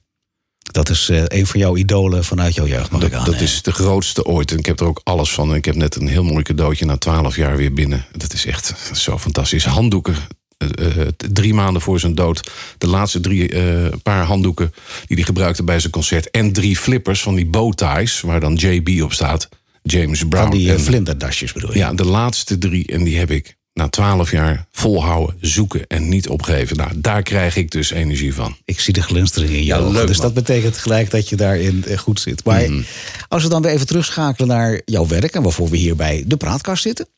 Dat 0.77 0.89
is 0.91 1.09
eh, 1.09 1.23
een 1.27 1.47
van 1.47 1.61
jouw 1.61 1.77
idolen 1.77 2.25
vanuit 2.25 2.55
jouw 2.55 2.67
jeugd, 2.67 2.91
mag 2.91 3.03
ik 3.03 3.11
Dat, 3.11 3.19
aan. 3.21 3.25
dat 3.31 3.41
is 3.41 3.63
de 3.63 3.73
grootste 3.73 4.25
ooit. 4.25 4.51
En 4.53 4.59
ik 4.59 4.67
heb 4.67 4.81
er 4.81 4.87
ook 4.87 5.01
alles 5.05 5.31
van. 5.31 5.51
En 5.51 5.57
ik 5.57 5.65
heb 5.65 5.75
net 5.75 5.95
een 5.97 6.09
heel 6.09 6.25
mooi 6.25 6.43
cadeautje 6.43 6.85
na 6.85 6.97
twaalf 6.97 7.37
jaar 7.37 7.57
weer 7.57 7.73
binnen. 7.73 8.05
Dat 8.17 8.33
is 8.33 8.47
echt 8.47 8.75
zo 8.95 9.19
fantastisch. 9.19 9.65
Handdoeken. 9.65 10.15
eh, 10.59 11.01
eh, 11.01 11.09
drie 11.33 11.55
maanden 11.55 11.83
voor 11.83 12.01
zijn 12.01 12.15
dood. 12.15 12.51
De 12.79 12.87
laatste 12.87 13.21
drie 13.21 13.49
eh, 13.49 13.93
paar 14.03 14.25
handdoeken 14.25 14.73
die 15.07 15.17
hij 15.17 15.25
gebruikte 15.27 15.63
bij 15.65 15.81
zijn 15.81 15.93
concert. 15.93 16.31
En 16.31 16.53
drie 16.53 16.77
flippers 16.77 17.23
van 17.23 17.35
die 17.35 17.47
bowties. 17.47 18.21
Waar 18.21 18.41
dan 18.41 18.55
JB 18.55 19.03
op 19.03 19.13
staat. 19.13 19.49
James 19.83 20.25
Brown. 20.29 20.47
Van 20.49 20.57
die 20.59 20.69
eh, 20.69 20.75
En- 20.75 20.81
vlinderdasjes 20.81 21.53
bedoel 21.53 21.73
je? 21.73 21.79
ja, 21.79 21.93
de 21.95 22.05
laatste 22.05 22.59
drie. 22.59 22.87
En 22.87 23.05
die 23.05 23.19
heb 23.19 23.31
ik 23.31 23.57
na 23.77 23.89
twaalf 23.89 24.31
jaar 24.31 24.67
volhouden, 24.73 25.37
zoeken 25.41 25.87
en 25.87 26.09
niet 26.09 26.29
opgeven. 26.29 26.77
Nou, 26.77 26.91
daar 27.01 27.23
krijg 27.23 27.57
ik 27.57 27.71
dus 27.71 27.91
energie 27.91 28.35
van. 28.35 28.57
Ik 28.65 28.81
zie 28.81 28.93
de 28.93 29.03
glinstering 29.03 29.53
in 29.53 29.65
Ja, 29.65 29.81
leuk, 29.89 30.07
dus 30.07 30.17
man. 30.19 30.27
dat 30.27 30.35
betekent 30.45 30.79
gelijk 30.79 31.11
dat 31.11 31.29
je 31.29 31.37
daarin 31.37 31.85
eh, 31.85 31.99
goed 31.99 32.21
zit. 32.21 32.45
Maar 32.45 32.71
Mhm. 32.71 32.83
als 33.29 33.43
we 33.43 33.49
dan 33.49 33.63
weer 33.63 33.73
even 33.73 33.87
terugschakelen 33.87 34.49
naar 34.49 34.81
jouw 34.85 35.07
werk... 35.07 35.35
en 35.35 35.43
waarvoor 35.43 35.69
we 35.69 35.77
hier 35.77 35.97
bij 35.97 36.25
de 36.27 36.37
praatkast 36.37 36.83
zitten. 36.83 37.09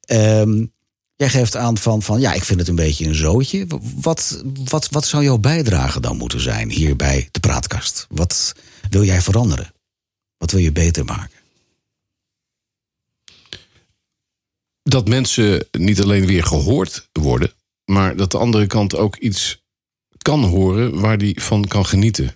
Ehm, 0.00 0.64
jij 1.16 1.28
geeft 1.28 1.56
aan 1.56 1.78
van, 1.78 2.02
van, 2.02 2.20
ja, 2.20 2.32
ik 2.32 2.44
vind 2.44 2.58
het 2.58 2.68
een 2.68 2.74
beetje 2.74 3.06
een 3.06 3.14
zootje. 3.14 3.66
Wat, 4.00 4.42
wat, 4.64 4.88
wat 4.90 5.06
zou 5.06 5.22
jouw 5.24 5.38
bijdrage 5.38 6.00
dan 6.00 6.16
moeten 6.16 6.40
zijn 6.40 6.70
hier 6.70 6.96
bij 6.96 7.28
de 7.30 7.40
praatkast? 7.40 8.06
Wat 8.08 8.54
wil 8.90 9.04
jij 9.04 9.20
veranderen? 9.20 9.72
Wat 10.38 10.50
wil 10.50 10.60
je 10.60 10.72
beter 10.72 11.04
maken? 11.04 11.38
Dat 14.90 15.08
mensen 15.08 15.66
niet 15.70 16.00
alleen 16.02 16.26
weer 16.26 16.44
gehoord 16.44 17.08
worden, 17.12 17.52
maar 17.84 18.16
dat 18.16 18.30
de 18.30 18.38
andere 18.38 18.66
kant 18.66 18.96
ook 18.96 19.16
iets 19.16 19.62
kan 20.18 20.44
horen 20.44 21.00
waar 21.00 21.18
die 21.18 21.42
van 21.42 21.66
kan 21.66 21.86
genieten. 21.86 22.34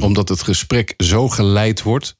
Omdat 0.00 0.28
het 0.28 0.42
gesprek 0.42 0.94
zo 0.96 1.28
geleid 1.28 1.82
wordt 1.82 2.16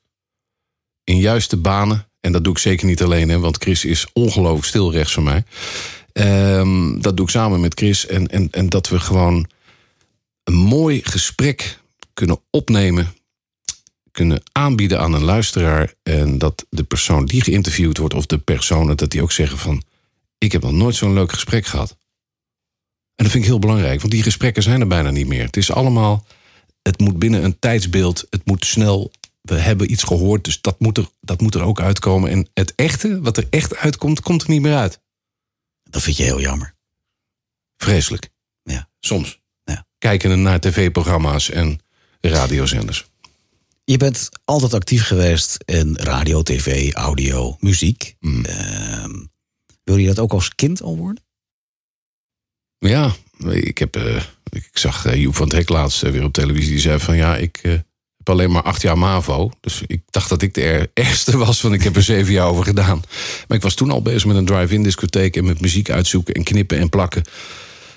in 1.05 1.19
juiste 1.19 1.57
banen. 1.57 2.09
En 2.21 2.33
dat 2.33 2.45
doe 2.45 2.53
ik 2.53 2.59
zeker 2.59 2.87
niet 2.87 3.03
alleen, 3.03 3.29
hè, 3.29 3.39
want 3.39 3.57
Chris 3.57 3.85
is 3.85 4.07
ongelooflijk 4.13 4.67
stil 4.67 4.93
rechts 4.93 5.13
van 5.13 5.23
mij. 5.23 5.45
Ehm, 6.13 7.01
dat 7.01 7.17
doe 7.17 7.27
ik 7.27 7.31
samen 7.31 7.61
met 7.61 7.75
Chris. 7.75 8.07
En, 8.07 8.27
en, 8.27 8.51
en 8.51 8.69
dat 8.69 8.89
we 8.89 9.01
gewoon 9.01 9.47
een 10.45 10.55
mooi 10.55 11.01
gesprek 11.05 11.79
kunnen 12.13 12.41
opnemen. 12.51 13.15
Kunnen 14.21 14.43
aanbieden 14.53 15.01
aan 15.01 15.13
een 15.13 15.25
luisteraar. 15.25 15.95
En 16.03 16.39
dat 16.39 16.67
de 16.71 16.85
persoon 16.85 17.27
die 17.27 17.43
geïnterviewd 17.43 17.99
wordt, 17.99 18.15
of 18.15 18.27
de 18.27 18.39
personen, 18.39 18.97
dat 18.97 19.11
die 19.11 19.23
ook 19.23 19.33
zeggen 19.33 19.59
van. 19.59 19.83
Ik 20.39 20.53
heb 20.53 20.63
nog 20.63 20.73
nooit 20.73 20.95
zo'n 20.95 21.13
leuk 21.13 21.33
gesprek 21.33 21.67
gehad. 21.67 21.91
En 23.15 23.25
dat 23.25 23.31
vind 23.31 23.45
ik 23.45 23.51
heel 23.51 23.59
belangrijk, 23.59 24.01
want 24.01 24.13
die 24.13 24.23
gesprekken 24.23 24.63
zijn 24.63 24.81
er 24.81 24.87
bijna 24.87 25.11
niet 25.11 25.27
meer. 25.27 25.45
Het 25.45 25.57
is 25.57 25.73
allemaal. 25.73 26.27
Het 26.83 26.99
moet 26.99 27.19
binnen 27.19 27.45
een 27.45 27.59
tijdsbeeld, 27.59 28.27
het 28.31 28.47
moet 28.47 28.65
snel. 28.65 29.13
We 29.41 29.55
hebben 29.55 29.93
iets 29.93 30.03
gehoord, 30.03 30.45
dus 30.45 30.61
dat 30.61 30.81
moet 30.81 30.99
er, 30.99 31.09
dat 31.21 31.41
moet 31.41 31.55
er 31.55 31.63
ook 31.63 31.81
uitkomen. 31.81 32.31
En 32.31 32.49
het 32.55 32.75
echte, 32.75 33.21
wat 33.21 33.37
er 33.37 33.47
echt 33.51 33.77
uitkomt, 33.77 34.21
komt 34.21 34.43
er 34.43 34.51
niet 34.51 34.63
meer 34.63 34.77
uit. 34.77 35.01
Dat 35.83 36.03
vind 36.03 36.17
je 36.17 36.23
heel 36.23 36.41
jammer. 36.41 36.75
Vreselijk. 37.77 38.29
Ja. 38.63 38.89
Soms. 38.99 39.41
Ja. 39.65 39.87
Kijken 39.99 40.43
naar 40.43 40.61
tv-programma's 40.61 41.51
en 41.51 41.81
radiozenders. 42.21 43.09
Je 43.91 43.97
bent 43.97 44.29
altijd 44.45 44.75
actief 44.75 45.07
geweest 45.07 45.63
in 45.65 45.97
radio, 45.97 46.43
tv, 46.43 46.93
audio, 46.93 47.57
muziek. 47.61 48.15
Mm. 48.21 48.45
Ehm, 48.45 49.11
wil 49.85 49.97
je 49.97 50.07
dat 50.07 50.19
ook 50.19 50.33
als 50.33 50.55
kind 50.55 50.83
al 50.83 50.97
worden? 50.97 51.25
Ja, 52.79 53.15
ik, 53.49 53.79
heb, 53.79 53.97
eh, 53.97 54.23
ik 54.51 54.69
zag 54.73 55.07
eh, 55.07 55.21
Joep 55.21 55.35
van 55.35 55.47
het 55.47 55.57
Hek 55.57 55.69
laatst 55.69 56.03
eh, 56.03 56.11
weer 56.11 56.25
op 56.25 56.33
televisie. 56.33 56.71
Die 56.71 56.81
zei 56.81 56.99
van 56.99 57.17
ja, 57.17 57.37
ik 57.37 57.59
heb 57.63 58.29
alleen 58.29 58.51
maar 58.51 58.63
acht 58.63 58.83
jaar 58.83 58.99
MAVO. 58.99 59.51
Dus 59.61 59.83
ik 59.87 60.03
dacht 60.11 60.29
dat 60.29 60.43
ik 60.43 60.55
de 60.55 60.63
er- 60.63 60.91
ergste 61.05 61.37
was, 61.37 61.61
want 61.61 61.75
ik 61.75 61.83
heb 61.83 61.97
er 61.97 62.03
zeven 62.03 62.33
jaar 62.33 62.49
over 62.49 62.65
gedaan. 62.65 63.03
Maar 63.49 63.57
ik 63.57 63.63
was 63.63 63.75
toen 63.75 63.91
al 63.91 64.03
bezig 64.03 64.25
met 64.25 64.37
een 64.37 64.47
drive-in 64.47 64.83
discotheek... 64.83 65.37
en 65.37 65.45
met 65.45 65.61
muziek 65.61 65.91
uitzoeken 65.91 66.35
en 66.35 66.45
knippen 66.45 66.79
en 66.79 66.89
plakken. 66.89 67.23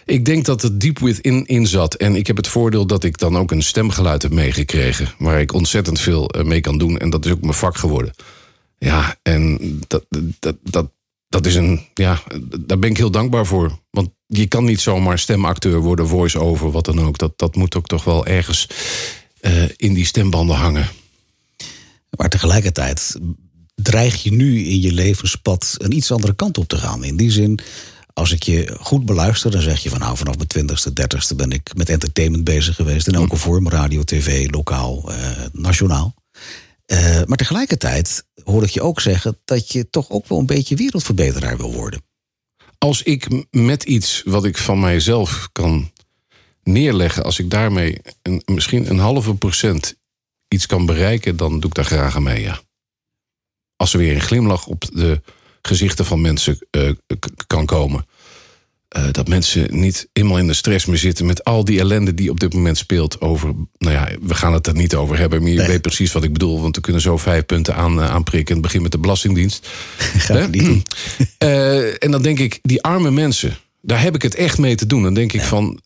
Ik 0.06 0.26
denk 0.26 0.46
dat 0.46 0.62
het 0.62 0.80
deep 0.80 1.00
within 1.00 1.46
in 1.46 1.68
zat. 1.68 1.96
En 1.96 2.16
ik 2.16 2.28
heb 2.28 2.38
het 2.38 2.48
voordeel 2.48 2.86
dat 2.86 3.04
ik 3.04 3.18
dan 3.18 3.38
ook 3.38 3.52
een 3.52 3.64
stemgeluid 3.64 4.22
heb 4.22 4.32
meegekregen... 4.32 5.14
waar 5.18 5.42
ik 5.42 5.54
ontzettend 5.54 6.00
veel 6.00 6.30
eh, 6.30 6.44
mee 6.44 6.62
kan 6.62 6.78
doen. 6.78 6.98
En 6.98 7.10
dat 7.10 7.26
is 7.26 7.32
ook 7.32 7.42
mijn 7.42 7.54
vak 7.54 7.78
geworden. 7.78 8.14
Ja, 8.78 9.16
en 9.22 9.60
dat, 9.88 10.06
dat, 10.40 10.56
dat, 10.64 10.92
dat 11.28 11.46
is 11.46 11.56
een. 11.56 11.82
Ja, 11.94 12.22
daar 12.60 12.80
ben 12.80 12.90
ik 12.90 12.98
heel 12.98 13.12
dankbaar 13.12 13.46
voor. 13.46 13.80
Want 13.90 14.10
je 14.28 14.48
kan 14.48 14.64
niet 14.64 14.82
zomaar 14.82 15.20
stemacteur 15.20 15.80
worden, 15.80 16.08
voice-over, 16.08 16.72
wat 16.72 16.86
dan 16.86 17.00
ook. 17.02 17.18
Dat, 17.18 17.34
dat 17.36 17.56
moet 17.56 17.76
ook 17.76 17.88
toch 17.88 18.04
wel 18.04 18.26
ergens 18.26 18.68
eh, 19.40 19.64
in 19.76 19.94
die 19.94 20.06
stembanden 20.06 20.56
hangen. 20.56 20.90
Maar 22.18 22.30
tegelijkertijd 22.30 23.20
dreig 23.76 24.24
je 24.24 24.34
nu 24.34 24.66
in 24.66 24.82
je 24.82 24.92
levenspad 24.92 25.76
een 25.78 25.92
iets 25.92 26.12
andere 26.12 26.34
kant 26.34 26.58
op 26.58 26.68
te 26.68 26.78
gaan. 26.78 27.04
In 27.04 27.18
die 27.18 27.32
zin, 27.32 27.60
als 28.14 28.32
ik 28.32 28.44
je 28.44 28.76
goed 28.80 29.06
beluister, 29.06 29.52
dan 29.52 29.62
zeg 29.62 29.80
je 29.80 29.90
van 29.90 30.00
nou, 30.00 30.18
vanaf 30.18 30.36
mijn 30.36 30.48
twintigste, 30.48 30.94
dertigste 30.94 31.36
ben 31.36 31.52
ik 31.52 31.76
met 31.76 31.90
entertainment 31.90 32.44
bezig 32.44 32.76
geweest. 32.76 33.08
In 33.08 33.14
elke 33.14 33.36
vorm, 33.36 33.70
radio, 33.70 34.04
tv, 34.04 34.52
lokaal, 34.52 35.12
eh, 35.12 35.32
nationaal. 35.52 36.14
Eh, 36.86 37.22
maar 37.26 37.38
tegelijkertijd 37.38 38.26
hoor 38.44 38.64
ik 38.64 38.70
je 38.70 38.82
ook 38.82 39.02
zeggen 39.02 39.38
dat 39.46 39.72
je 39.72 39.90
toch 39.90 40.10
ook 40.10 40.28
wel 40.28 40.40
een 40.40 40.46
beetje 40.46 40.76
wereldverbeteraar 40.76 41.58
wil 41.58 41.74
worden. 41.74 42.02
Als 42.78 43.02
ik 43.02 43.46
met 43.52 43.84
iets 43.84 44.22
wat 44.26 44.46
ik 44.46 44.58
van 44.58 44.80
mijzelf 44.80 45.50
kan 45.52 45.92
neerleggen, 46.64 47.24
als 47.24 47.40
ik 47.40 47.50
daarmee 47.50 48.02
een, 48.22 48.42
misschien 48.46 48.90
een 48.90 49.00
halve 49.00 49.36
procent 49.36 49.96
iets 50.48 50.66
kan 50.66 50.86
bereiken, 50.86 51.38
dan 51.38 51.60
doe 51.60 51.70
ik 51.70 51.76
daar 51.76 51.86
graag 51.86 52.16
aan 52.16 52.24
mee, 52.24 52.42
ja. 52.42 52.62
Als 53.76 53.94
er 53.94 54.00
weer 54.00 54.16
een 54.16 54.22
glimlach 54.22 54.66
op 54.66 54.86
de 54.94 55.22
gezichten 55.68 56.06
van 56.06 56.22
mensen 56.22 56.58
eh, 56.70 56.90
kan 57.48 57.66
komen. 57.66 58.06
Eh, 58.88 59.06
dat 59.12 59.28
mensen 59.28 59.80
niet 59.80 60.10
helemaal 60.14 60.38
in 60.38 60.48
de 60.48 60.54
stress 60.54 60.86
meer 60.86 60.98
zitten 60.98 61.26
met 61.26 61.44
al 61.44 61.66
die 61.66 61.80
ellende 61.80 62.14
die 62.14 62.30
op 62.30 62.40
dit 62.40 62.54
moment 62.54 62.78
speelt 62.78 63.22
over. 63.22 63.54
Nou 63.78 63.94
ja, 63.94 64.10
we 64.22 64.36
gaan 64.36 64.54
het 64.54 64.68
er 64.68 64.74
niet 64.76 64.96
over 64.96 65.18
hebben, 65.18 65.42
maar 65.42 65.52
je 65.52 65.58
Nee. 65.58 65.68
weet 65.68 65.82
precies 65.82 66.12
wat 66.12 66.24
ik 66.24 66.34
bedoel. 66.34 66.62
Want 66.62 66.76
we 66.76 66.82
kunnen 66.82 67.02
zo 67.02 67.18
vijf 67.18 67.46
punten 67.46 67.76
aan, 67.76 68.02
eh, 68.02 68.10
aanprikken. 68.10 68.54
Het 68.54 68.64
begint 68.64 68.84
met 68.84 68.92
de 68.92 68.98
Belastingdienst. 68.98 69.68
Ga 69.98 70.46
niet 70.48 70.66
doen. 70.66 70.84
En 72.00 72.12
dan 72.12 72.22
denk 72.22 72.40
ik, 72.40 72.60
die 72.62 72.82
arme 72.82 73.12
mensen, 73.12 73.58
daar 73.82 74.02
heb 74.02 74.16
ik 74.16 74.22
het 74.22 74.36
echt 74.36 74.58
mee 74.58 74.76
te 74.76 74.86
doen. 74.86 75.04
Dan 75.04 75.14
denk 75.14 75.34
ik 75.34 75.42
van, 75.42 75.80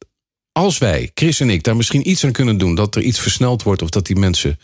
als 0.51 0.77
wij, 0.77 1.11
Chris 1.13 1.39
en 1.39 1.49
ik, 1.49 1.63
daar 1.63 1.75
misschien 1.75 2.09
iets 2.09 2.25
aan 2.25 2.31
kunnen 2.31 2.57
doen, 2.57 2.75
dat 2.75 2.95
er 2.95 3.01
iets 3.01 3.19
versneld 3.19 3.63
wordt 3.63 3.81
of 3.81 3.89
dat 3.89 4.05
die 4.05 4.15
mensen 4.15 4.59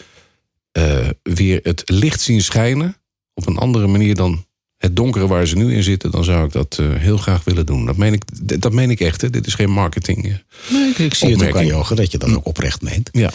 weer 1.24 1.60
het 1.63 1.82
licht 1.86 2.22
zien 2.22 2.41
schijnen 2.41 2.96
op 3.34 3.48
een 3.48 3.58
andere 3.58 3.88
manier 3.88 4.15
dan 4.15 4.46
het 4.83 4.95
donkere 4.95 5.27
waar 5.27 5.45
ze 5.47 5.55
nu 5.55 5.73
in 5.75 5.83
zitten, 5.83 6.11
dan 6.11 6.23
zou 6.23 6.45
ik 6.45 6.51
dat 6.51 6.77
eh, 6.79 6.85
heel 6.93 7.17
graag 7.17 7.43
willen 7.43 7.65
doen. 7.65 7.85
Dat 7.85 7.97
meen 7.97 8.13
ik, 8.13 8.23
dat 8.61 8.71
meen 8.73 8.89
ik 8.89 8.99
echt. 8.99 9.21
Hè? 9.21 9.29
Dit 9.29 9.47
is 9.47 9.53
geen 9.53 9.69
marketing. 9.71 10.25
eh. 10.25 10.33
Nee, 10.69 10.89
ik, 10.89 10.97
ik 10.97 11.13
zie 11.13 11.29
het 11.31 11.47
ook 11.47 11.55
aan 11.57 11.65
je 11.65 11.73
ogen 11.73 11.95
dat 11.95 12.11
je 12.11 12.17
dat 12.17 12.35
ook 12.35 12.45
oprecht 12.45 12.81
meent. 12.81 13.09
Ja, 13.11 13.31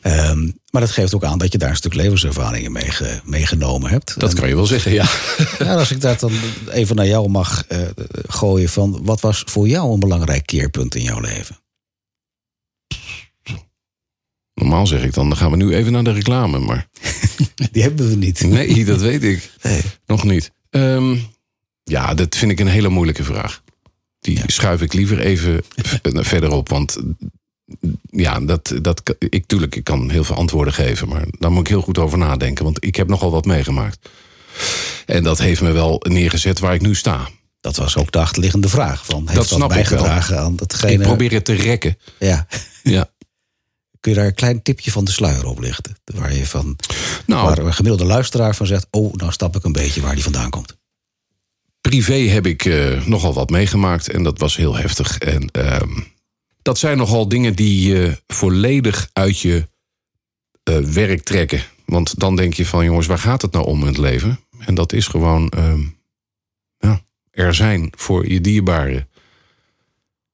Ehm, 0.00 0.50
maar 0.70 0.80
dat 0.80 0.90
geeft 0.90 1.14
ook 1.14 1.24
aan 1.24 1.38
dat 1.38 1.52
je 1.52 1.58
daar 1.58 1.70
een 1.70 1.76
stuk 1.76 1.94
levenservaringen 1.94 2.72
mee 2.72 2.90
ge- 2.90 3.20
meegenomen 3.24 3.90
hebt. 3.90 4.20
dat 4.20 4.30
En- 4.30 4.36
kan 4.36 4.48
je 4.48 4.54
wel 4.54 4.66
zeggen, 4.66 4.92
ja. 4.92 5.06
Ja, 5.58 5.74
als 5.78 5.90
ik 5.90 6.00
dat 6.00 6.20
dan 6.20 6.32
even 6.70 6.96
naar 6.96 7.06
jou 7.06 7.28
mag 7.28 7.64
eh, 7.66 7.80
gooien 8.26 8.68
van 8.68 8.98
wat 9.04 9.20
was 9.20 9.42
voor 9.46 9.68
jou 9.68 9.92
een 9.92 10.00
belangrijk 10.00 10.46
keerpunt 10.46 10.94
in 10.94 11.02
jouw 11.02 11.20
leven? 11.20 11.56
Normaal 14.54 14.86
zeg 14.86 15.02
ik 15.02 15.14
dan, 15.14 15.28
dan 15.28 15.38
gaan 15.38 15.50
we 15.50 15.56
nu 15.56 15.74
even 15.74 15.92
naar 15.92 16.04
de 16.04 16.12
reclame. 16.12 16.58
Maar 16.58 16.88
Die 17.72 17.82
hebben 17.82 18.08
we 18.08 18.14
niet. 18.16 18.40
nee, 18.40 18.84
dat 18.84 19.00
weet 19.00 19.22
ik. 19.22 19.50
Nee. 19.62 19.80
Nog 20.06 20.24
niet. 20.24 20.52
Ehm, 20.72 21.16
ja, 21.84 22.14
dat 22.14 22.36
vind 22.36 22.50
ik 22.50 22.60
een 22.60 22.66
hele 22.66 22.88
moeilijke 22.88 23.24
vraag. 23.24 23.62
Die 24.20 24.40
schuif 24.46 24.82
ik 24.82 24.92
liever 24.92 25.18
even 25.20 25.60
verder 26.24 26.50
op. 26.50 26.68
Want 26.68 26.98
ja, 28.10 28.40
dat, 28.40 28.74
dat, 28.82 29.02
ik, 29.18 29.46
tuurlijk, 29.46 29.76
ik 29.76 29.84
kan 29.84 30.10
heel 30.10 30.24
veel 30.24 30.36
antwoorden 30.36 30.74
geven. 30.74 31.08
Maar 31.08 31.24
daar 31.38 31.50
moet 31.50 31.60
ik 31.60 31.66
heel 31.68 31.82
goed 31.82 31.98
over 31.98 32.18
nadenken. 32.18 32.64
Want 32.64 32.84
ik 32.84 32.96
heb 32.96 33.08
nogal 33.08 33.30
wat 33.30 33.44
meegemaakt. 33.44 34.08
En 35.06 35.22
dat 35.22 35.38
heeft 35.38 35.60
me 35.60 35.72
wel 35.72 36.00
neergezet 36.08 36.58
waar 36.58 36.74
ik 36.74 36.80
nu 36.80 36.94
sta. 36.94 37.28
Dat 37.60 37.76
was 37.76 37.96
ook 37.96 38.12
de 38.12 38.18
achterliggende 38.18 38.68
vraag. 38.68 39.04
Van, 39.04 39.20
heeft 39.20 39.34
Dat 39.34 39.48
dat, 39.48 39.58
snap 39.58 39.72
ik 39.72 39.88
wel. 39.88 39.98
bijgedragen 39.98 40.38
aan 40.38 40.56
datgene? 40.56 40.92
Ik 40.92 41.00
probeer 41.00 41.32
het 41.32 41.44
te 41.44 41.52
rekken. 41.54 41.98
ja. 42.18 42.46
Ja. 42.82 43.10
Kun 44.02 44.12
je 44.12 44.18
daar 44.18 44.26
een 44.26 44.34
klein 44.34 44.62
tipje 44.62 44.90
van 44.90 45.04
de 45.04 45.10
sluier 45.10 45.46
op 45.46 45.58
lichten? 45.58 45.96
Waar 46.04 46.34
je 46.34 46.46
van, 46.46 46.76
Nou, 47.26 47.46
waar 47.46 47.58
een 47.58 47.74
gemiddelde 47.74 48.04
luisteraar 48.04 48.54
van 48.54 48.66
zegt: 48.66 48.86
Oh, 48.90 49.14
nou 49.14 49.32
stap 49.32 49.56
ik 49.56 49.64
een 49.64 49.72
beetje 49.72 50.00
waar 50.00 50.14
die 50.14 50.22
vandaan 50.22 50.50
komt. 50.50 50.76
privé 51.80 52.14
heb 52.14 52.46
ik 52.46 52.64
eh, 52.64 53.06
nogal 53.06 53.34
wat 53.34 53.50
meegemaakt 53.50 54.08
en 54.08 54.22
dat 54.22 54.38
was 54.38 54.56
heel 54.56 54.76
heftig. 54.76 55.18
En 55.18 55.50
ehm, 55.50 56.00
dat 56.62 56.78
zijn 56.78 56.96
nogal 56.96 57.28
dingen 57.28 57.54
die 57.54 57.88
je 57.88 58.22
volledig 58.26 59.08
uit 59.12 59.38
je 59.38 59.68
eh, 60.62 60.78
werk 60.78 61.22
trekken. 61.22 61.62
Want 61.86 62.18
dan 62.18 62.36
denk 62.36 62.54
je 62.54 62.66
van 62.66 62.84
jongens, 62.84 63.06
waar 63.06 63.18
gaat 63.18 63.42
het 63.42 63.52
nou 63.52 63.66
om 63.66 63.80
in 63.80 63.86
het 63.86 63.98
leven? 63.98 64.40
En 64.58 64.74
dat 64.74 64.92
is 64.92 65.06
gewoon 65.06 65.48
ehm, 65.48 65.82
ja, 66.78 67.00
er 67.30 67.54
zijn 67.54 67.92
voor 67.96 68.28
je 68.28 68.40
dierbaren. 68.40 69.08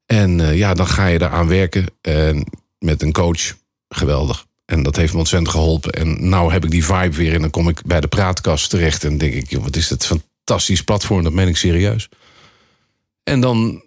En 0.06 0.40
eh, 0.40 0.56
ja, 0.56 0.74
dan 0.74 0.86
ga 0.86 1.06
je 1.06 1.18
daaraan 1.18 1.48
werken 1.48 1.86
en 2.00 2.46
met 2.78 3.02
een 3.02 3.12
coach. 3.12 3.56
Geweldig. 3.88 4.46
En 4.64 4.82
dat 4.82 4.96
heeft 4.96 5.12
me 5.12 5.18
ontzettend 5.18 5.50
geholpen. 5.50 5.92
En 5.92 6.28
nou 6.28 6.52
heb 6.52 6.64
ik 6.64 6.70
die 6.70 6.84
vibe 6.84 7.16
weer 7.16 7.34
en 7.34 7.40
dan 7.40 7.50
kom 7.50 7.68
ik 7.68 7.82
bij 7.86 8.00
de 8.00 8.08
praatkast 8.08 8.70
terecht 8.70 9.04
en 9.04 9.18
denk 9.18 9.34
ik, 9.34 9.50
joh, 9.50 9.62
wat 9.62 9.76
is 9.76 9.90
het 9.90 10.06
fantastisch 10.06 10.82
platform, 10.82 11.22
dat 11.22 11.32
meen 11.32 11.48
ik 11.48 11.56
serieus. 11.56 12.08
En 13.22 13.40
dan, 13.40 13.82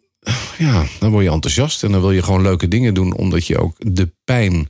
ja, 0.57 0.85
dan 0.99 1.11
word 1.11 1.23
je 1.23 1.31
enthousiast 1.31 1.83
en 1.83 1.91
dan 1.91 2.01
wil 2.01 2.11
je 2.11 2.23
gewoon 2.23 2.41
leuke 2.41 2.67
dingen 2.67 2.93
doen, 2.93 3.15
omdat 3.15 3.47
je 3.47 3.57
ook 3.57 3.75
de 3.77 4.11
pijn 4.23 4.69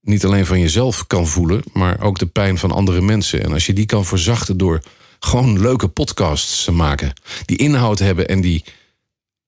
niet 0.00 0.24
alleen 0.24 0.46
van 0.46 0.60
jezelf 0.60 1.06
kan 1.06 1.26
voelen, 1.26 1.62
maar 1.72 2.00
ook 2.00 2.18
de 2.18 2.26
pijn 2.26 2.58
van 2.58 2.72
andere 2.72 3.00
mensen. 3.00 3.44
En 3.44 3.52
als 3.52 3.66
je 3.66 3.72
die 3.72 3.86
kan 3.86 4.04
verzachten 4.04 4.56
door 4.56 4.82
gewoon 5.18 5.60
leuke 5.60 5.88
podcasts 5.88 6.64
te 6.64 6.72
maken, 6.72 7.12
die 7.44 7.56
inhoud 7.56 7.98
hebben 7.98 8.28
en 8.28 8.40
die 8.40 8.64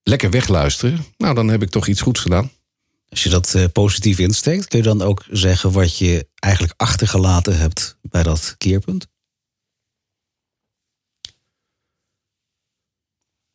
lekker 0.02 0.30
wegluisteren, 0.30 1.04
nou 1.16 1.34
dan 1.34 1.48
heb 1.48 1.62
ik 1.62 1.70
toch 1.70 1.86
iets 1.86 2.00
goeds 2.00 2.20
gedaan. 2.20 2.50
Als 3.10 3.22
je 3.22 3.28
dat 3.28 3.54
eh, 3.54 3.64
positief 3.72 4.18
insteekt, 4.18 4.68
kun 4.68 4.78
je 4.78 4.84
dan 4.84 5.02
ook 5.02 5.24
zeggen 5.30 5.72
wat 5.72 5.98
je 5.98 6.28
eigenlijk 6.34 6.74
achtergelaten 6.76 7.58
hebt 7.58 7.98
bij 8.02 8.22
dat 8.22 8.54
keerpunt? 8.58 9.06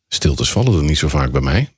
Stiltes 0.08 0.52
vallen 0.52 0.78
er 0.78 0.84
niet 0.84 0.98
zo 0.98 1.08
vaak 1.08 1.32
bij 1.32 1.40
mij. 1.40 1.76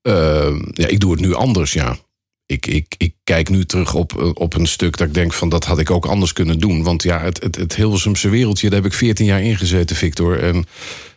Ehm, 0.00 0.62
ja, 0.72 0.86
ik 0.86 1.00
doe 1.00 1.10
het 1.10 1.20
nu 1.20 1.34
anders, 1.34 1.72
ja. 1.72 1.98
Ik, 2.46 2.66
ik, 2.66 2.94
ik 2.98 3.14
kijk 3.24 3.48
nu 3.48 3.64
terug 3.64 3.94
op, 3.94 4.36
op 4.38 4.54
een 4.54 4.66
stuk 4.66 4.96
dat 4.96 5.08
ik 5.08 5.14
denk 5.14 5.32
van 5.32 5.48
dat 5.48 5.64
had 5.64 5.78
ik 5.78 5.90
ook 5.90 6.06
anders 6.06 6.32
kunnen 6.32 6.58
doen. 6.58 6.82
Want 6.82 7.02
ja, 7.02 7.20
het, 7.20 7.42
het, 7.42 7.56
het 7.56 7.74
Hilversumse 7.74 8.28
wereldje, 8.28 8.70
daar 8.70 8.82
heb 8.82 8.92
ik 8.92 8.98
14 8.98 9.26
jaar 9.26 9.42
ingezeten, 9.42 9.96
Victor. 9.96 10.42
En 10.42 10.66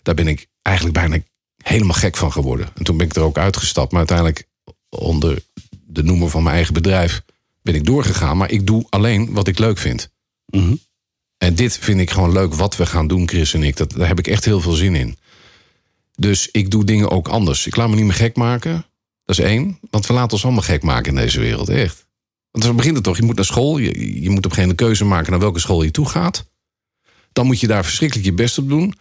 daar 0.01 0.15
ben 0.15 0.27
ik 0.27 0.47
eigenlijk 0.61 0.97
bijna 0.97 1.23
helemaal 1.63 1.95
gek 1.95 2.17
van 2.17 2.31
geworden. 2.31 2.69
En 2.75 2.83
toen 2.83 2.97
ben 2.97 3.05
ik 3.05 3.15
er 3.15 3.21
ook 3.21 3.37
uitgestapt. 3.37 3.91
Maar 3.91 3.99
uiteindelijk 3.99 4.47
onder 4.89 5.43
de 5.85 6.03
noemer 6.03 6.29
van 6.29 6.43
mijn 6.43 6.55
eigen 6.55 6.73
bedrijf 6.73 7.23
ben 7.61 7.75
ik 7.75 7.85
doorgegaan. 7.85 8.37
Maar 8.37 8.51
ik 8.51 8.67
doe 8.67 8.85
alleen 8.89 9.33
wat 9.33 9.47
ik 9.47 9.59
leuk 9.59 9.77
vind. 9.77 10.09
Mhm. 10.45 10.75
En 11.37 11.55
dit 11.55 11.77
vind 11.77 11.99
ik 11.99 12.09
gewoon 12.09 12.31
leuk 12.31 12.53
wat 12.53 12.77
we 12.77 12.85
gaan 12.85 13.07
doen, 13.07 13.27
Chris 13.27 13.53
en 13.53 13.63
ik. 13.63 13.75
Dat, 13.75 13.91
daar 13.91 14.07
heb 14.07 14.19
ik 14.19 14.27
echt 14.27 14.45
heel 14.45 14.61
veel 14.61 14.71
zin 14.71 14.95
in. 14.95 15.17
Dus 16.15 16.49
ik 16.51 16.71
doe 16.71 16.83
dingen 16.83 17.09
ook 17.09 17.27
anders. 17.27 17.67
Ik 17.67 17.75
laat 17.75 17.89
me 17.89 17.95
niet 17.95 18.05
meer 18.05 18.13
gek 18.13 18.35
maken. 18.35 18.85
Dat 19.25 19.37
is 19.37 19.45
één. 19.45 19.79
Want 19.89 20.07
we 20.07 20.13
laten 20.13 20.31
ons 20.31 20.43
allemaal 20.43 20.61
gek 20.61 20.83
maken 20.83 21.09
in 21.09 21.21
deze 21.21 21.39
wereld, 21.39 21.69
echt. 21.69 22.05
Want 22.51 22.63
zo 22.63 22.73
begint 22.73 22.95
het 22.95 23.03
toch. 23.03 23.17
Je 23.17 23.23
moet 23.23 23.35
naar 23.35 23.45
school. 23.45 23.77
Je, 23.77 24.21
je 24.21 24.29
moet 24.29 24.37
op 24.37 24.45
een 24.45 24.51
gegeven 24.51 24.75
keuze 24.75 25.05
maken 25.05 25.31
naar 25.31 25.39
welke 25.39 25.59
school 25.59 25.83
je 25.83 25.91
toe 25.91 26.09
gaat. 26.09 26.45
Dan 27.31 27.45
moet 27.45 27.59
je 27.59 27.67
daar 27.67 27.83
verschrikkelijk 27.83 28.27
je 28.27 28.33
best 28.33 28.57
op 28.57 28.69
doen. 28.69 28.93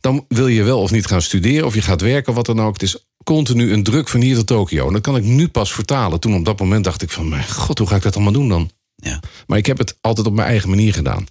Dan 0.00 0.24
wil 0.28 0.46
je 0.46 0.62
wel 0.62 0.80
of 0.80 0.90
niet 0.90 1.06
gaan 1.06 1.22
studeren 1.22 1.66
of 1.66 1.74
je 1.74 1.82
gaat 1.82 2.00
werken 2.00 2.34
wat 2.34 2.46
dan 2.46 2.60
ook. 2.60 2.72
Het 2.72 2.82
is 2.82 3.06
continu 3.24 3.72
een 3.72 3.82
druk 3.82 4.08
van 4.08 4.20
hier 4.20 4.36
tot 4.36 4.46
Tokio. 4.46 4.86
En 4.86 4.92
dat 4.92 5.02
kan 5.02 5.16
ik 5.16 5.24
nu 5.24 5.48
pas 5.48 5.72
vertalen. 5.72 6.20
Toen 6.20 6.34
op 6.34 6.44
dat 6.44 6.58
moment 6.58 6.84
dacht 6.84 7.02
ik 7.02 7.10
van, 7.10 7.28
mijn 7.28 7.48
god, 7.48 7.78
hoe 7.78 7.88
ga 7.88 7.96
ik 7.96 8.02
dat 8.02 8.14
allemaal 8.14 8.32
doen 8.32 8.48
dan? 8.48 8.70
Ja. 8.94 9.20
Maar 9.46 9.58
ik 9.58 9.66
heb 9.66 9.78
het 9.78 9.98
altijd 10.00 10.26
op 10.26 10.32
mijn 10.32 10.48
eigen 10.48 10.68
manier 10.68 10.92
gedaan. 10.92 11.26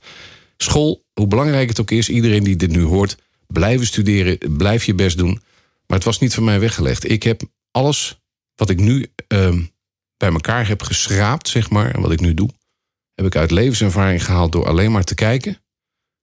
School, 0.58 1.04
hoe 1.14 1.28
belangrijk 1.28 1.70
het 1.70 1.80
ook 1.80 1.92
is, 1.92 2.10
iedereen 2.10 2.44
die 2.44 2.56
dit 2.56 2.72
nu 2.72 2.84
hoort, 2.84 3.18
blijven 3.48 3.86
studeren, 3.86 4.58
blijf 4.58 4.84
je 4.84 4.96
best 4.96 5.18
doen. 5.18 5.42
Maar 5.88 5.98
het 5.98 6.04
was 6.04 6.20
niet 6.20 6.34
van 6.34 6.44
mij 6.44 6.60
weggelegd. 6.60 7.10
Ik 7.10 7.24
heb 7.24 7.42
alles 7.72 8.20
wat 8.56 8.70
ik 8.70 8.80
nu 8.80 9.08
ehm, 9.28 9.64
bij 10.18 10.32
elkaar 10.32 10.68
heb 10.68 10.82
geschraapt, 10.84 11.48
zeg 11.48 11.70
maar, 11.70 11.96
en 11.96 12.02
wat 12.02 12.12
ik 12.12 12.20
nu 12.20 12.34
doe, 12.34 12.50
heb 13.14 13.26
ik 13.26 13.36
uit 13.36 13.52
levenservaring 13.52 14.26
gehaald 14.26 14.52
door 14.52 14.68
alleen 14.68 14.92
maar 14.92 15.04
te 15.04 15.16
kijken, 15.16 15.62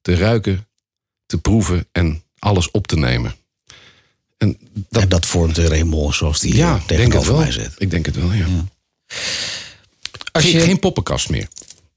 te 0.01 0.15
ruiken, 0.15 0.69
te 1.27 1.39
proeven 1.39 1.89
en 1.93 2.23
alles 2.39 2.71
op 2.71 2.87
te 2.87 2.97
nemen. 2.97 3.35
En 4.39 4.59
dat, 4.89 5.03
En 5.03 5.09
dat 5.09 5.27
vormt 5.27 5.55
de 5.55 6.11
zoals 6.13 6.41
die 6.41 6.55
ja, 6.57 6.69
ja, 6.69 6.75
het 6.79 6.87
tegenover 6.89 7.35
mij 7.37 7.53
zit. 7.53 7.71
Ik 7.79 7.91
denk 7.91 8.07
het 8.07 8.17
wel, 8.17 8.33
ja. 8.33 8.47
Als 10.33 10.45
Geen, 10.45 10.53
je, 10.53 10.61
geen 10.61 10.79
poppenkast 10.79 11.29
meer. 11.29 11.49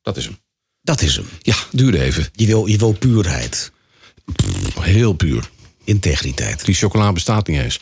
Dat 0.02 0.18
is 0.18 0.26
hem. 0.26 0.38
Dat 0.82 1.02
is 1.02 1.16
hem. 1.16 1.26
Ja, 1.42 1.56
duurde 1.72 2.02
even. 2.02 2.28
Je 2.32 2.46
wil, 2.46 2.66
je 2.66 2.78
wil 2.78 2.92
puurheid, 2.94 3.72
Heel 4.80 5.14
puur. 5.14 5.50
integriteit. 5.84 6.66
Die 6.66 6.76
chocola 6.76 7.12
bestaat 7.12 7.48
niet 7.48 7.60
eens. 7.60 7.80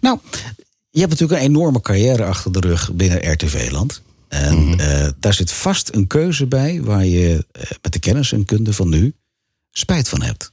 Nou, 0.00 0.18
je 0.90 0.98
hebt 1.00 1.10
natuurlijk 1.10 1.40
een 1.40 1.46
enorme 1.46 1.80
carrière 1.80 2.24
achter 2.24 2.52
de 2.52 2.60
rug 2.60 2.92
binnen 2.92 3.32
RTV-land. 3.32 4.02
En 4.28 4.68
Mhm. 4.68 4.80
eh, 4.80 5.08
daar 5.20 5.34
zit 5.34 5.52
vast 5.52 5.94
een 5.94 6.06
keuze 6.06 6.46
bij 6.46 6.82
waar 6.82 7.04
je 7.04 7.46
eh, 7.52 7.62
met 7.82 7.92
de 7.92 7.98
kennis 7.98 8.32
en 8.32 8.44
kunde 8.44 8.72
van 8.72 8.88
nu 8.88 9.14
spijt 9.70 10.08
van 10.08 10.22
hebt. 10.22 10.52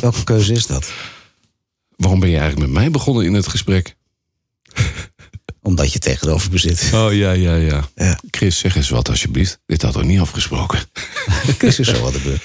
Welke 0.00 0.24
keuze 0.24 0.52
is 0.52 0.66
dat? 0.66 0.90
Waarom 1.98 2.20
ben 2.20 2.28
je 2.28 2.38
eigenlijk 2.38 2.70
met 2.70 2.80
mij 2.80 2.90
begonnen 2.90 3.24
in 3.24 3.34
het 3.34 3.48
gesprek? 3.48 3.96
Omdat 5.62 5.92
je 5.92 5.98
tegenover 5.98 6.50
me 6.50 6.58
zit. 6.58 6.90
Oh 6.94 7.14
ja, 7.14 7.32
ja, 7.32 7.54
ja. 7.54 7.88
Ja. 7.94 8.18
Chris, 8.30 8.58
zeg 8.58 8.76
eens 8.76 8.88
wat 8.88 9.08
alsjeblieft. 9.08 9.60
Dit 9.66 9.82
hadden 9.82 10.02
we 10.02 10.08
niet 10.08 10.20
afgesproken. 10.20 10.80
Chris 11.58 11.78
is 11.78 11.88
zo 11.88 12.00
wat 12.00 12.14
gebeurd. 12.14 12.42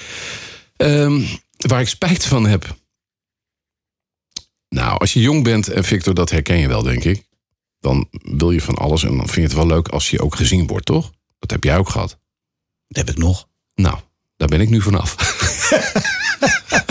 Ehm, 0.76 1.22
waar 1.56 1.80
ik 1.80 1.88
spijt 1.88 2.24
van 2.24 2.46
heb. 2.46 2.76
Nou, 4.68 4.98
als 4.98 5.12
je 5.12 5.20
jong 5.20 5.42
bent, 5.44 5.68
en 5.68 5.84
Victor, 5.84 6.14
dat 6.14 6.30
herken 6.30 6.58
je 6.58 6.68
wel, 6.68 6.82
denk 6.82 7.04
ik. 7.04 7.22
Dan 7.80 8.08
wil 8.10 8.50
je 8.50 8.60
van 8.60 8.74
alles 8.74 9.02
en 9.02 9.16
dan 9.16 9.28
vind 9.28 9.34
je 9.34 9.42
het 9.42 9.52
wel 9.52 9.66
leuk 9.66 9.88
als 9.88 10.10
je 10.10 10.20
ook 10.20 10.36
gezien 10.36 10.66
wordt, 10.66 10.86
toch? 10.86 11.12
Dat 11.38 11.50
heb 11.50 11.64
jij 11.64 11.76
ook 11.76 11.88
gehad. 11.88 12.18
Dat 12.88 13.06
heb 13.06 13.16
ik 13.16 13.22
nog. 13.22 13.48
Nou, 13.74 13.98
daar 14.36 14.48
ben 14.48 14.60
ik 14.60 14.68
nu 14.68 14.80
vanaf. 14.80 15.16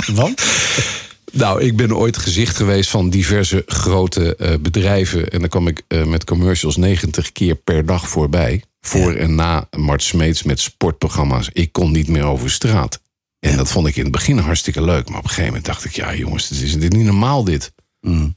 Want? 0.21 0.43
Nou, 1.35 1.61
ik 1.61 1.75
ben 1.75 1.95
ooit 1.95 2.17
gezicht 2.17 2.55
geweest 2.55 2.89
van 2.89 3.09
diverse 3.09 3.63
grote 3.65 4.35
eh, 4.35 4.57
bedrijven. 4.59 5.29
En 5.29 5.39
dan 5.39 5.49
kwam 5.49 5.67
ik 5.67 5.81
eh, 5.87 6.03
met 6.05 6.23
commercials 6.23 6.75
90 6.75 7.31
keer 7.31 7.55
per 7.55 7.85
dag 7.85 8.07
voorbij. 8.07 8.63
Voor 8.81 9.13
en 9.13 9.35
na 9.35 9.67
Mart 9.77 10.03
Smeets 10.03 10.43
met 10.43 10.59
sportprogramma's. 10.59 11.49
Ik 11.53 11.71
kon 11.71 11.91
niet 11.91 12.07
meer 12.07 12.23
over 12.23 12.51
straat. 12.51 13.01
En 13.39 13.57
dat 13.57 13.71
vond 13.71 13.87
ik 13.87 13.95
in 13.95 14.03
het 14.03 14.11
begin 14.11 14.37
hartstikke 14.37 14.81
leuk. 14.81 15.09
Maar 15.09 15.17
op 15.17 15.23
een 15.23 15.29
gegeven 15.29 15.49
moment 15.49 15.65
dacht 15.65 15.85
ik, 15.85 15.95
ja 15.95 16.15
jongens, 16.15 16.47
dit 16.47 16.61
is 16.61 16.77
dit 16.77 16.93
niet 16.93 17.05
normaal 17.05 17.43
dit. 17.43 17.73
Mm. 18.01 18.35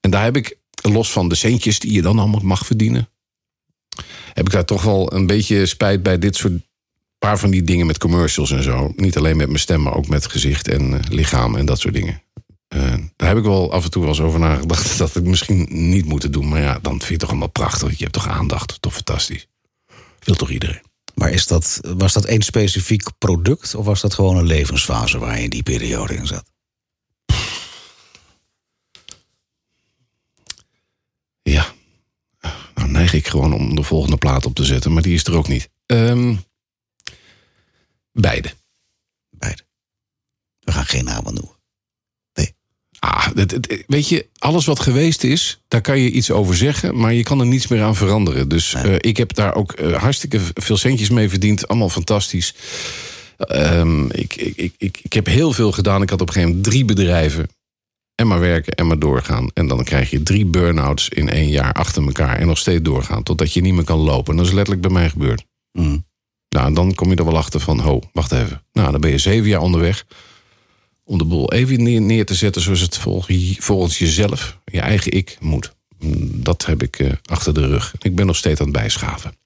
En 0.00 0.10
daar 0.10 0.24
heb 0.24 0.36
ik, 0.36 0.58
los 0.82 1.12
van 1.12 1.28
de 1.28 1.34
centjes 1.34 1.78
die 1.78 1.92
je 1.92 2.02
dan 2.02 2.18
allemaal 2.18 2.40
mag 2.40 2.66
verdienen... 2.66 3.08
heb 4.32 4.46
ik 4.46 4.52
daar 4.52 4.64
toch 4.64 4.82
wel 4.82 5.12
een 5.12 5.26
beetje 5.26 5.66
spijt 5.66 6.02
bij 6.02 6.18
dit 6.18 6.36
soort 6.36 6.60
paar 7.18 7.38
van 7.38 7.50
die 7.50 7.62
dingen 7.62 7.86
met 7.86 7.98
commercials 7.98 8.50
en 8.50 8.62
zo. 8.62 8.92
Niet 8.96 9.16
alleen 9.16 9.36
met 9.36 9.46
mijn 9.46 9.58
stem, 9.58 9.82
maar 9.82 9.94
ook 9.94 10.08
met 10.08 10.26
gezicht 10.26 10.68
en 10.68 10.94
eh, 10.94 11.10
lichaam 11.10 11.56
en 11.56 11.66
dat 11.66 11.78
soort 11.80 11.94
dingen. 11.94 12.22
Eh, 12.68 12.94
daar 13.16 13.28
heb 13.28 13.38
ik 13.38 13.44
wel 13.44 13.72
af 13.72 13.84
en 13.84 13.90
toe 13.90 14.00
wel 14.02 14.10
eens 14.10 14.20
over 14.20 14.40
nagedacht 14.40 14.98
dat 14.98 15.16
ik 15.16 15.24
misschien 15.24 15.66
niet 15.70 16.04
moeten 16.04 16.32
doen. 16.32 16.48
Maar 16.48 16.60
ja, 16.60 16.78
dan 16.78 16.92
vind 16.92 17.04
je 17.04 17.10
het 17.10 17.20
toch 17.20 17.28
allemaal 17.28 17.50
prachtig. 17.50 17.90
Je 17.90 18.02
hebt 18.02 18.12
toch 18.12 18.28
aandacht, 18.28 18.82
toch 18.82 18.94
fantastisch. 18.94 19.46
Wil 20.18 20.34
toch 20.34 20.50
iedereen? 20.50 20.82
Maar 21.14 21.30
is 21.30 21.46
dat, 21.46 21.80
was 21.96 22.12
dat 22.12 22.24
één 22.24 22.42
specifiek 22.42 23.18
product 23.18 23.74
of 23.74 23.84
was 23.84 24.00
dat 24.00 24.14
gewoon 24.14 24.36
een 24.36 24.46
levensfase 24.46 25.18
waar 25.18 25.36
je 25.36 25.42
in 25.42 25.50
die 25.50 25.62
periode 25.62 26.14
in 26.14 26.26
zat? 26.26 26.44
Ja. 31.42 31.66
Nou 32.74 32.90
neig 32.90 33.12
ik 33.12 33.28
gewoon 33.28 33.52
om 33.52 33.74
de 33.74 33.82
volgende 33.82 34.16
plaat 34.16 34.46
op 34.46 34.54
te 34.54 34.64
zetten, 34.64 34.92
maar 34.92 35.02
die 35.02 35.14
is 35.14 35.24
er 35.24 35.36
ook 35.36 35.48
niet. 35.48 35.68
Ehm, 35.86 36.34
beide. 38.20 38.50
Beide. 39.30 39.62
We 40.60 40.72
gaan 40.72 40.84
geen 40.86 41.04
namen 41.04 41.34
noemen. 41.34 41.54
Ah, 42.98 43.26
het, 43.34 43.50
het- 43.50 43.84
weet 43.86 44.08
je, 44.08 44.26
alles 44.38 44.64
wat 44.66 44.80
geweest 44.80 45.24
is, 45.24 45.60
daar 45.68 45.80
kan 45.80 45.98
je 45.98 46.10
iets 46.10 46.30
over 46.30 46.56
zeggen, 46.56 46.96
maar 46.98 47.12
je 47.12 47.22
kan 47.22 47.40
er 47.40 47.46
niets 47.46 47.66
meer 47.66 47.82
aan 47.82 47.96
veranderen. 47.96 48.48
Dus 48.48 48.72
Nee. 48.72 48.82
eh, 48.98 49.10
ik 49.10 49.16
heb 49.16 49.34
daar 49.34 49.54
ook 49.54 49.72
eh, 49.72 49.92
hartstikke 50.02 50.40
veel 50.54 50.76
centjes 50.76 51.08
mee 51.10 51.28
verdiend, 51.28 51.68
allemaal 51.68 51.88
fantastisch. 51.88 52.54
Ehm, 53.36 54.06
ik, 54.10 54.34
ik, 54.36 54.56
ik, 54.56 54.74
ik, 54.78 54.98
ik 55.02 55.12
heb 55.12 55.26
heel 55.26 55.52
veel 55.52 55.72
gedaan. 55.72 56.02
Ik 56.02 56.10
had 56.10 56.20
op 56.20 56.26
een 56.26 56.32
gegeven 56.32 56.54
moment 56.56 56.72
drie 56.72 56.84
bedrijven. 56.84 57.48
En 58.14 58.26
maar 58.26 58.40
werken 58.40 58.72
en 58.74 58.86
maar 58.86 58.98
doorgaan. 58.98 59.50
En 59.54 59.66
dan 59.66 59.84
krijg 59.84 60.10
je 60.10 60.22
drie 60.22 60.46
burn-outs 60.46 61.08
in 61.08 61.28
één 61.28 61.48
jaar 61.48 61.72
achter 61.72 62.02
elkaar. 62.06 62.36
En 62.38 62.46
nog 62.46 62.58
steeds 62.58 62.82
doorgaan. 62.82 63.22
Totdat 63.22 63.52
je 63.52 63.60
niet 63.60 63.74
meer 63.74 63.84
kan 63.84 63.98
lopen. 63.98 64.30
En 64.32 64.36
dat 64.36 64.46
is 64.46 64.52
letterlijk 64.52 64.82
bij 64.82 64.92
mij 64.92 65.10
gebeurd. 65.10 65.44
Mm. 65.72 66.06
Nou, 66.56 66.68
en 66.68 66.74
dan 66.74 66.94
kom 66.94 67.10
je 67.10 67.16
er 67.16 67.24
wel 67.24 67.36
achter 67.36 67.60
van, 67.60 67.80
ho, 67.80 68.00
wacht 68.12 68.32
even. 68.32 68.62
Nou, 68.72 68.90
dan 68.90 69.00
ben 69.00 69.10
je 69.10 69.18
zeven 69.18 69.48
jaar 69.48 69.60
onderweg. 69.60 70.06
Om 71.04 71.18
de 71.18 71.24
boel 71.24 71.52
even 71.52 71.82
neer, 71.82 72.00
neer 72.00 72.26
te 72.26 72.34
zetten 72.34 72.62
zoals 72.62 72.80
het 72.80 72.96
volgens, 72.96 73.56
volgens 73.58 73.98
jezelf, 73.98 74.58
je 74.64 74.80
eigen 74.80 75.12
ik, 75.12 75.36
moet. 75.40 75.74
Mm, 75.98 76.42
Dat 76.42 76.66
heb 76.66 76.82
ik 76.82 76.98
eh, 76.98 77.12
achter 77.24 77.54
de 77.54 77.66
rug. 77.66 77.94
Ik 77.98 78.14
ben 78.14 78.26
nog 78.26 78.36
steeds 78.36 78.60
aan 78.60 78.66
het 78.66 78.76
bijschaven. 78.76 79.36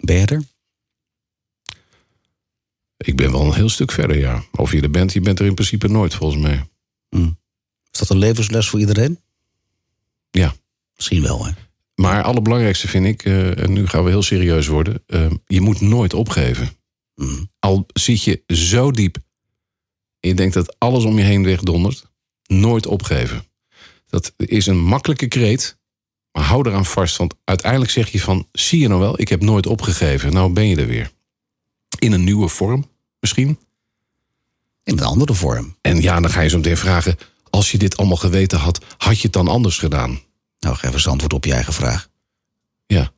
Ben 0.00 0.16
je 0.16 0.26
er? 0.26 0.42
Ik 2.96 3.16
ben 3.16 3.32
wel 3.32 3.46
een 3.46 3.54
heel 3.54 3.68
stuk 3.68 3.92
verder, 3.92 4.18
ja. 4.18 4.44
Of 4.52 4.72
je 4.72 4.80
er 4.80 4.90
bent, 4.90 5.12
je 5.12 5.20
bent 5.20 5.38
er 5.38 5.46
in 5.46 5.54
principe 5.54 5.88
nooit, 5.88 6.14
volgens 6.14 6.42
mij. 6.42 6.68
Is 7.92 7.98
dat 7.98 8.10
een 8.10 8.18
levensles 8.18 8.68
voor 8.68 8.80
iedereen? 8.80 9.20
Ja. 10.30 10.54
Misschien 10.94 11.22
wel, 11.22 11.46
hè? 11.46 11.52
Maar 11.94 12.16
het 12.16 12.26
allerbelangrijkste 12.26 12.88
vind 12.88 13.06
ik, 13.06 13.24
eh, 13.24 13.62
en 13.62 13.72
nu 13.72 13.86
gaan 13.86 14.04
we 14.04 14.10
heel 14.10 14.22
serieus 14.22 14.66
worden... 14.66 15.02
eh, 15.06 15.26
je 15.46 15.60
moet 15.60 15.80
nooit 15.80 16.14
opgeven. 16.14 16.70
Mm. 17.14 17.50
Al 17.58 17.86
zit 17.92 18.22
je 18.22 18.42
zo 18.46 18.90
diep... 18.90 19.16
en 20.20 20.28
je 20.28 20.34
denkt 20.34 20.54
dat 20.54 20.76
alles 20.78 21.04
om 21.04 21.18
je 21.18 21.24
heen 21.24 21.44
wegdondert... 21.44 22.10
nooit 22.46 22.86
opgeven. 22.86 23.44
Dat 24.06 24.32
is 24.36 24.66
een 24.66 24.78
makkelijke 24.78 25.28
kreet... 25.28 25.78
maar 26.32 26.42
hou 26.42 26.68
eraan 26.68 26.84
vast, 26.84 27.16
want 27.16 27.34
uiteindelijk 27.44 27.90
zeg 27.90 28.08
je 28.08 28.20
van... 28.20 28.48
zie 28.52 28.80
je 28.80 28.88
nou 28.88 29.00
wel, 29.00 29.20
ik 29.20 29.28
heb 29.28 29.42
nooit 29.42 29.66
opgegeven. 29.66 30.32
Nou 30.32 30.52
ben 30.52 30.68
je 30.68 30.76
er 30.76 30.86
weer. 30.86 31.10
In 31.98 32.12
een 32.12 32.24
nieuwe 32.24 32.48
vorm, 32.48 32.90
misschien. 33.20 33.58
In 34.82 34.98
een 34.98 35.04
andere 35.04 35.34
vorm. 35.34 35.76
En 35.80 36.00
ja, 36.00 36.20
dan 36.20 36.30
ga 36.30 36.40
je 36.40 36.48
zo 36.48 36.56
meteen 36.56 36.76
vragen... 36.76 37.18
als 37.50 37.70
je 37.70 37.78
dit 37.78 37.96
allemaal 37.96 38.16
geweten 38.16 38.58
had, 38.58 38.84
had 38.96 39.16
je 39.16 39.22
het 39.22 39.32
dan 39.32 39.48
anders 39.48 39.78
gedaan? 39.78 40.20
Nou, 40.64 40.76
geef 40.76 40.92
eens 40.92 41.08
antwoord 41.08 41.32
op 41.32 41.44
je 41.44 41.52
eigen 41.52 41.72
vraag. 41.72 42.08
Ja. 42.86 43.12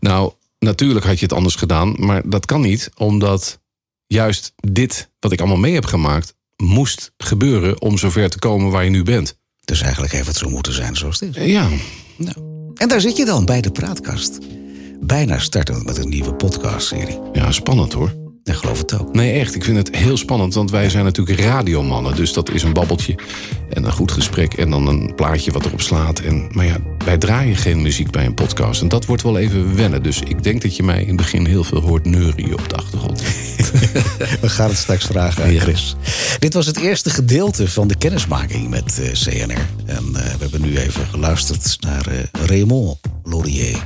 Nou, 0.00 0.32
natuurlijk 0.58 1.06
had 1.06 1.18
je 1.18 1.24
het 1.24 1.34
anders 1.34 1.54
gedaan, 1.54 1.94
maar 1.98 2.22
dat 2.28 2.46
kan 2.46 2.60
niet, 2.60 2.90
omdat 2.96 3.60
juist 4.06 4.52
dit 4.56 5.10
wat 5.20 5.32
ik 5.32 5.38
allemaal 5.38 5.58
mee 5.58 5.74
heb 5.74 5.84
gemaakt, 5.84 6.34
moest 6.56 7.12
gebeuren 7.16 7.80
om 7.80 7.98
zover 7.98 8.30
te 8.30 8.38
komen 8.38 8.70
waar 8.70 8.84
je 8.84 8.90
nu 8.90 9.02
bent. 9.02 9.38
Dus 9.64 9.80
eigenlijk 9.80 10.12
heeft 10.12 10.26
het 10.26 10.36
zo 10.36 10.48
moeten 10.48 10.72
zijn 10.72 10.96
zoals 10.96 11.20
het 11.20 11.36
is. 11.36 11.52
Ja, 11.52 11.68
Nou. 12.16 12.36
En 12.74 12.88
daar 12.88 13.00
zit 13.00 13.16
je 13.16 13.24
dan 13.24 13.44
bij 13.44 13.60
de 13.60 13.70
praatkast. 13.70 14.38
Bijna 15.00 15.38
startend 15.38 15.84
met 15.84 15.96
een 15.96 16.08
nieuwe 16.08 16.34
podcastserie. 16.34 17.20
ja 17.32 17.52
spannend 17.52 17.92
hoor. 17.92 18.27
Ik 18.48 18.54
geloof 18.54 18.78
het 18.78 18.98
ook. 18.98 19.14
Nee, 19.14 19.40
echt. 19.40 19.54
Ik 19.54 19.64
vind 19.64 19.76
het 19.76 19.96
heel 19.96 20.16
spannend, 20.16 20.54
want 20.54 20.70
wij 20.70 20.90
zijn 20.90 21.04
natuurlijk 21.04 21.40
radiomannen. 21.40 22.16
Dus 22.16 22.32
dat 22.32 22.50
is 22.50 22.62
een 22.62 22.72
babbeltje 22.72 23.14
en 23.70 23.84
een 23.84 23.92
goed 23.92 24.12
gesprek 24.12 24.54
en 24.54 24.70
dan 24.70 24.86
een 24.86 25.14
plaatje 25.14 25.52
wat 25.52 25.66
erop 25.66 25.80
slaat. 25.80 26.18
En, 26.20 26.48
maar 26.52 26.64
ja, 26.64 26.76
wij 27.04 27.18
draaien 27.18 27.56
geen 27.56 27.82
muziek 27.82 28.10
bij 28.10 28.26
een 28.26 28.34
podcast. 28.34 28.80
En 28.80 28.88
dat 28.88 29.06
wordt 29.06 29.22
wel 29.22 29.38
even 29.38 29.76
wennen. 29.76 30.02
Dus 30.02 30.20
ik 30.20 30.42
denk 30.42 30.62
dat 30.62 30.76
je 30.76 30.82
mij 30.82 31.00
in 31.00 31.06
het 31.06 31.16
begin 31.16 31.46
heel 31.46 31.64
veel 31.64 31.80
hoort 31.80 32.04
neurien 32.04 32.52
op 32.52 32.68
de 32.68 32.76
achtergrond. 32.76 33.22
We 34.40 34.48
gaan 34.48 34.68
het 34.68 34.78
straks 34.78 35.04
vragen 35.04 35.44
aan 35.44 35.58
Chris. 35.58 35.96
Dit 36.38 36.54
was 36.54 36.66
het 36.66 36.76
eerste 36.76 37.10
gedeelte 37.10 37.68
van 37.68 37.88
de 37.88 37.96
kennismaking 37.96 38.68
met 38.68 39.00
eh, 39.00 39.12
CNR. 39.12 39.66
En 39.86 40.04
eh, 40.06 40.12
we 40.12 40.38
hebben 40.38 40.60
nu 40.60 40.76
even 40.76 41.06
geluisterd 41.06 41.76
naar 41.80 42.06
eh, 42.06 42.46
Raymond 42.46 42.98
Laurier. 43.24 43.78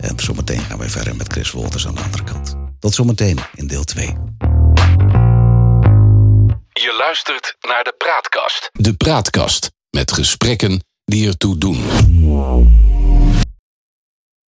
En 0.00 0.14
zometeen 0.16 0.60
gaan 0.60 0.78
we 0.78 0.88
verder 0.88 1.16
met 1.16 1.32
Chris 1.32 1.50
Wolters 1.50 1.86
aan 1.86 1.94
de 1.94 2.00
andere 2.00 2.24
kant. 2.24 2.61
Tot 2.82 2.94
zometeen 2.94 3.38
in 3.54 3.66
deel 3.66 3.84
2. 3.84 4.06
Je 6.72 6.94
luistert 6.98 7.56
naar 7.60 7.84
de 7.84 7.94
Praatkast. 7.98 8.70
De 8.72 8.94
Praatkast 8.94 9.70
met 9.90 10.12
gesprekken 10.12 10.84
die 11.04 11.26
ertoe 11.26 11.58
doen. 11.58 11.82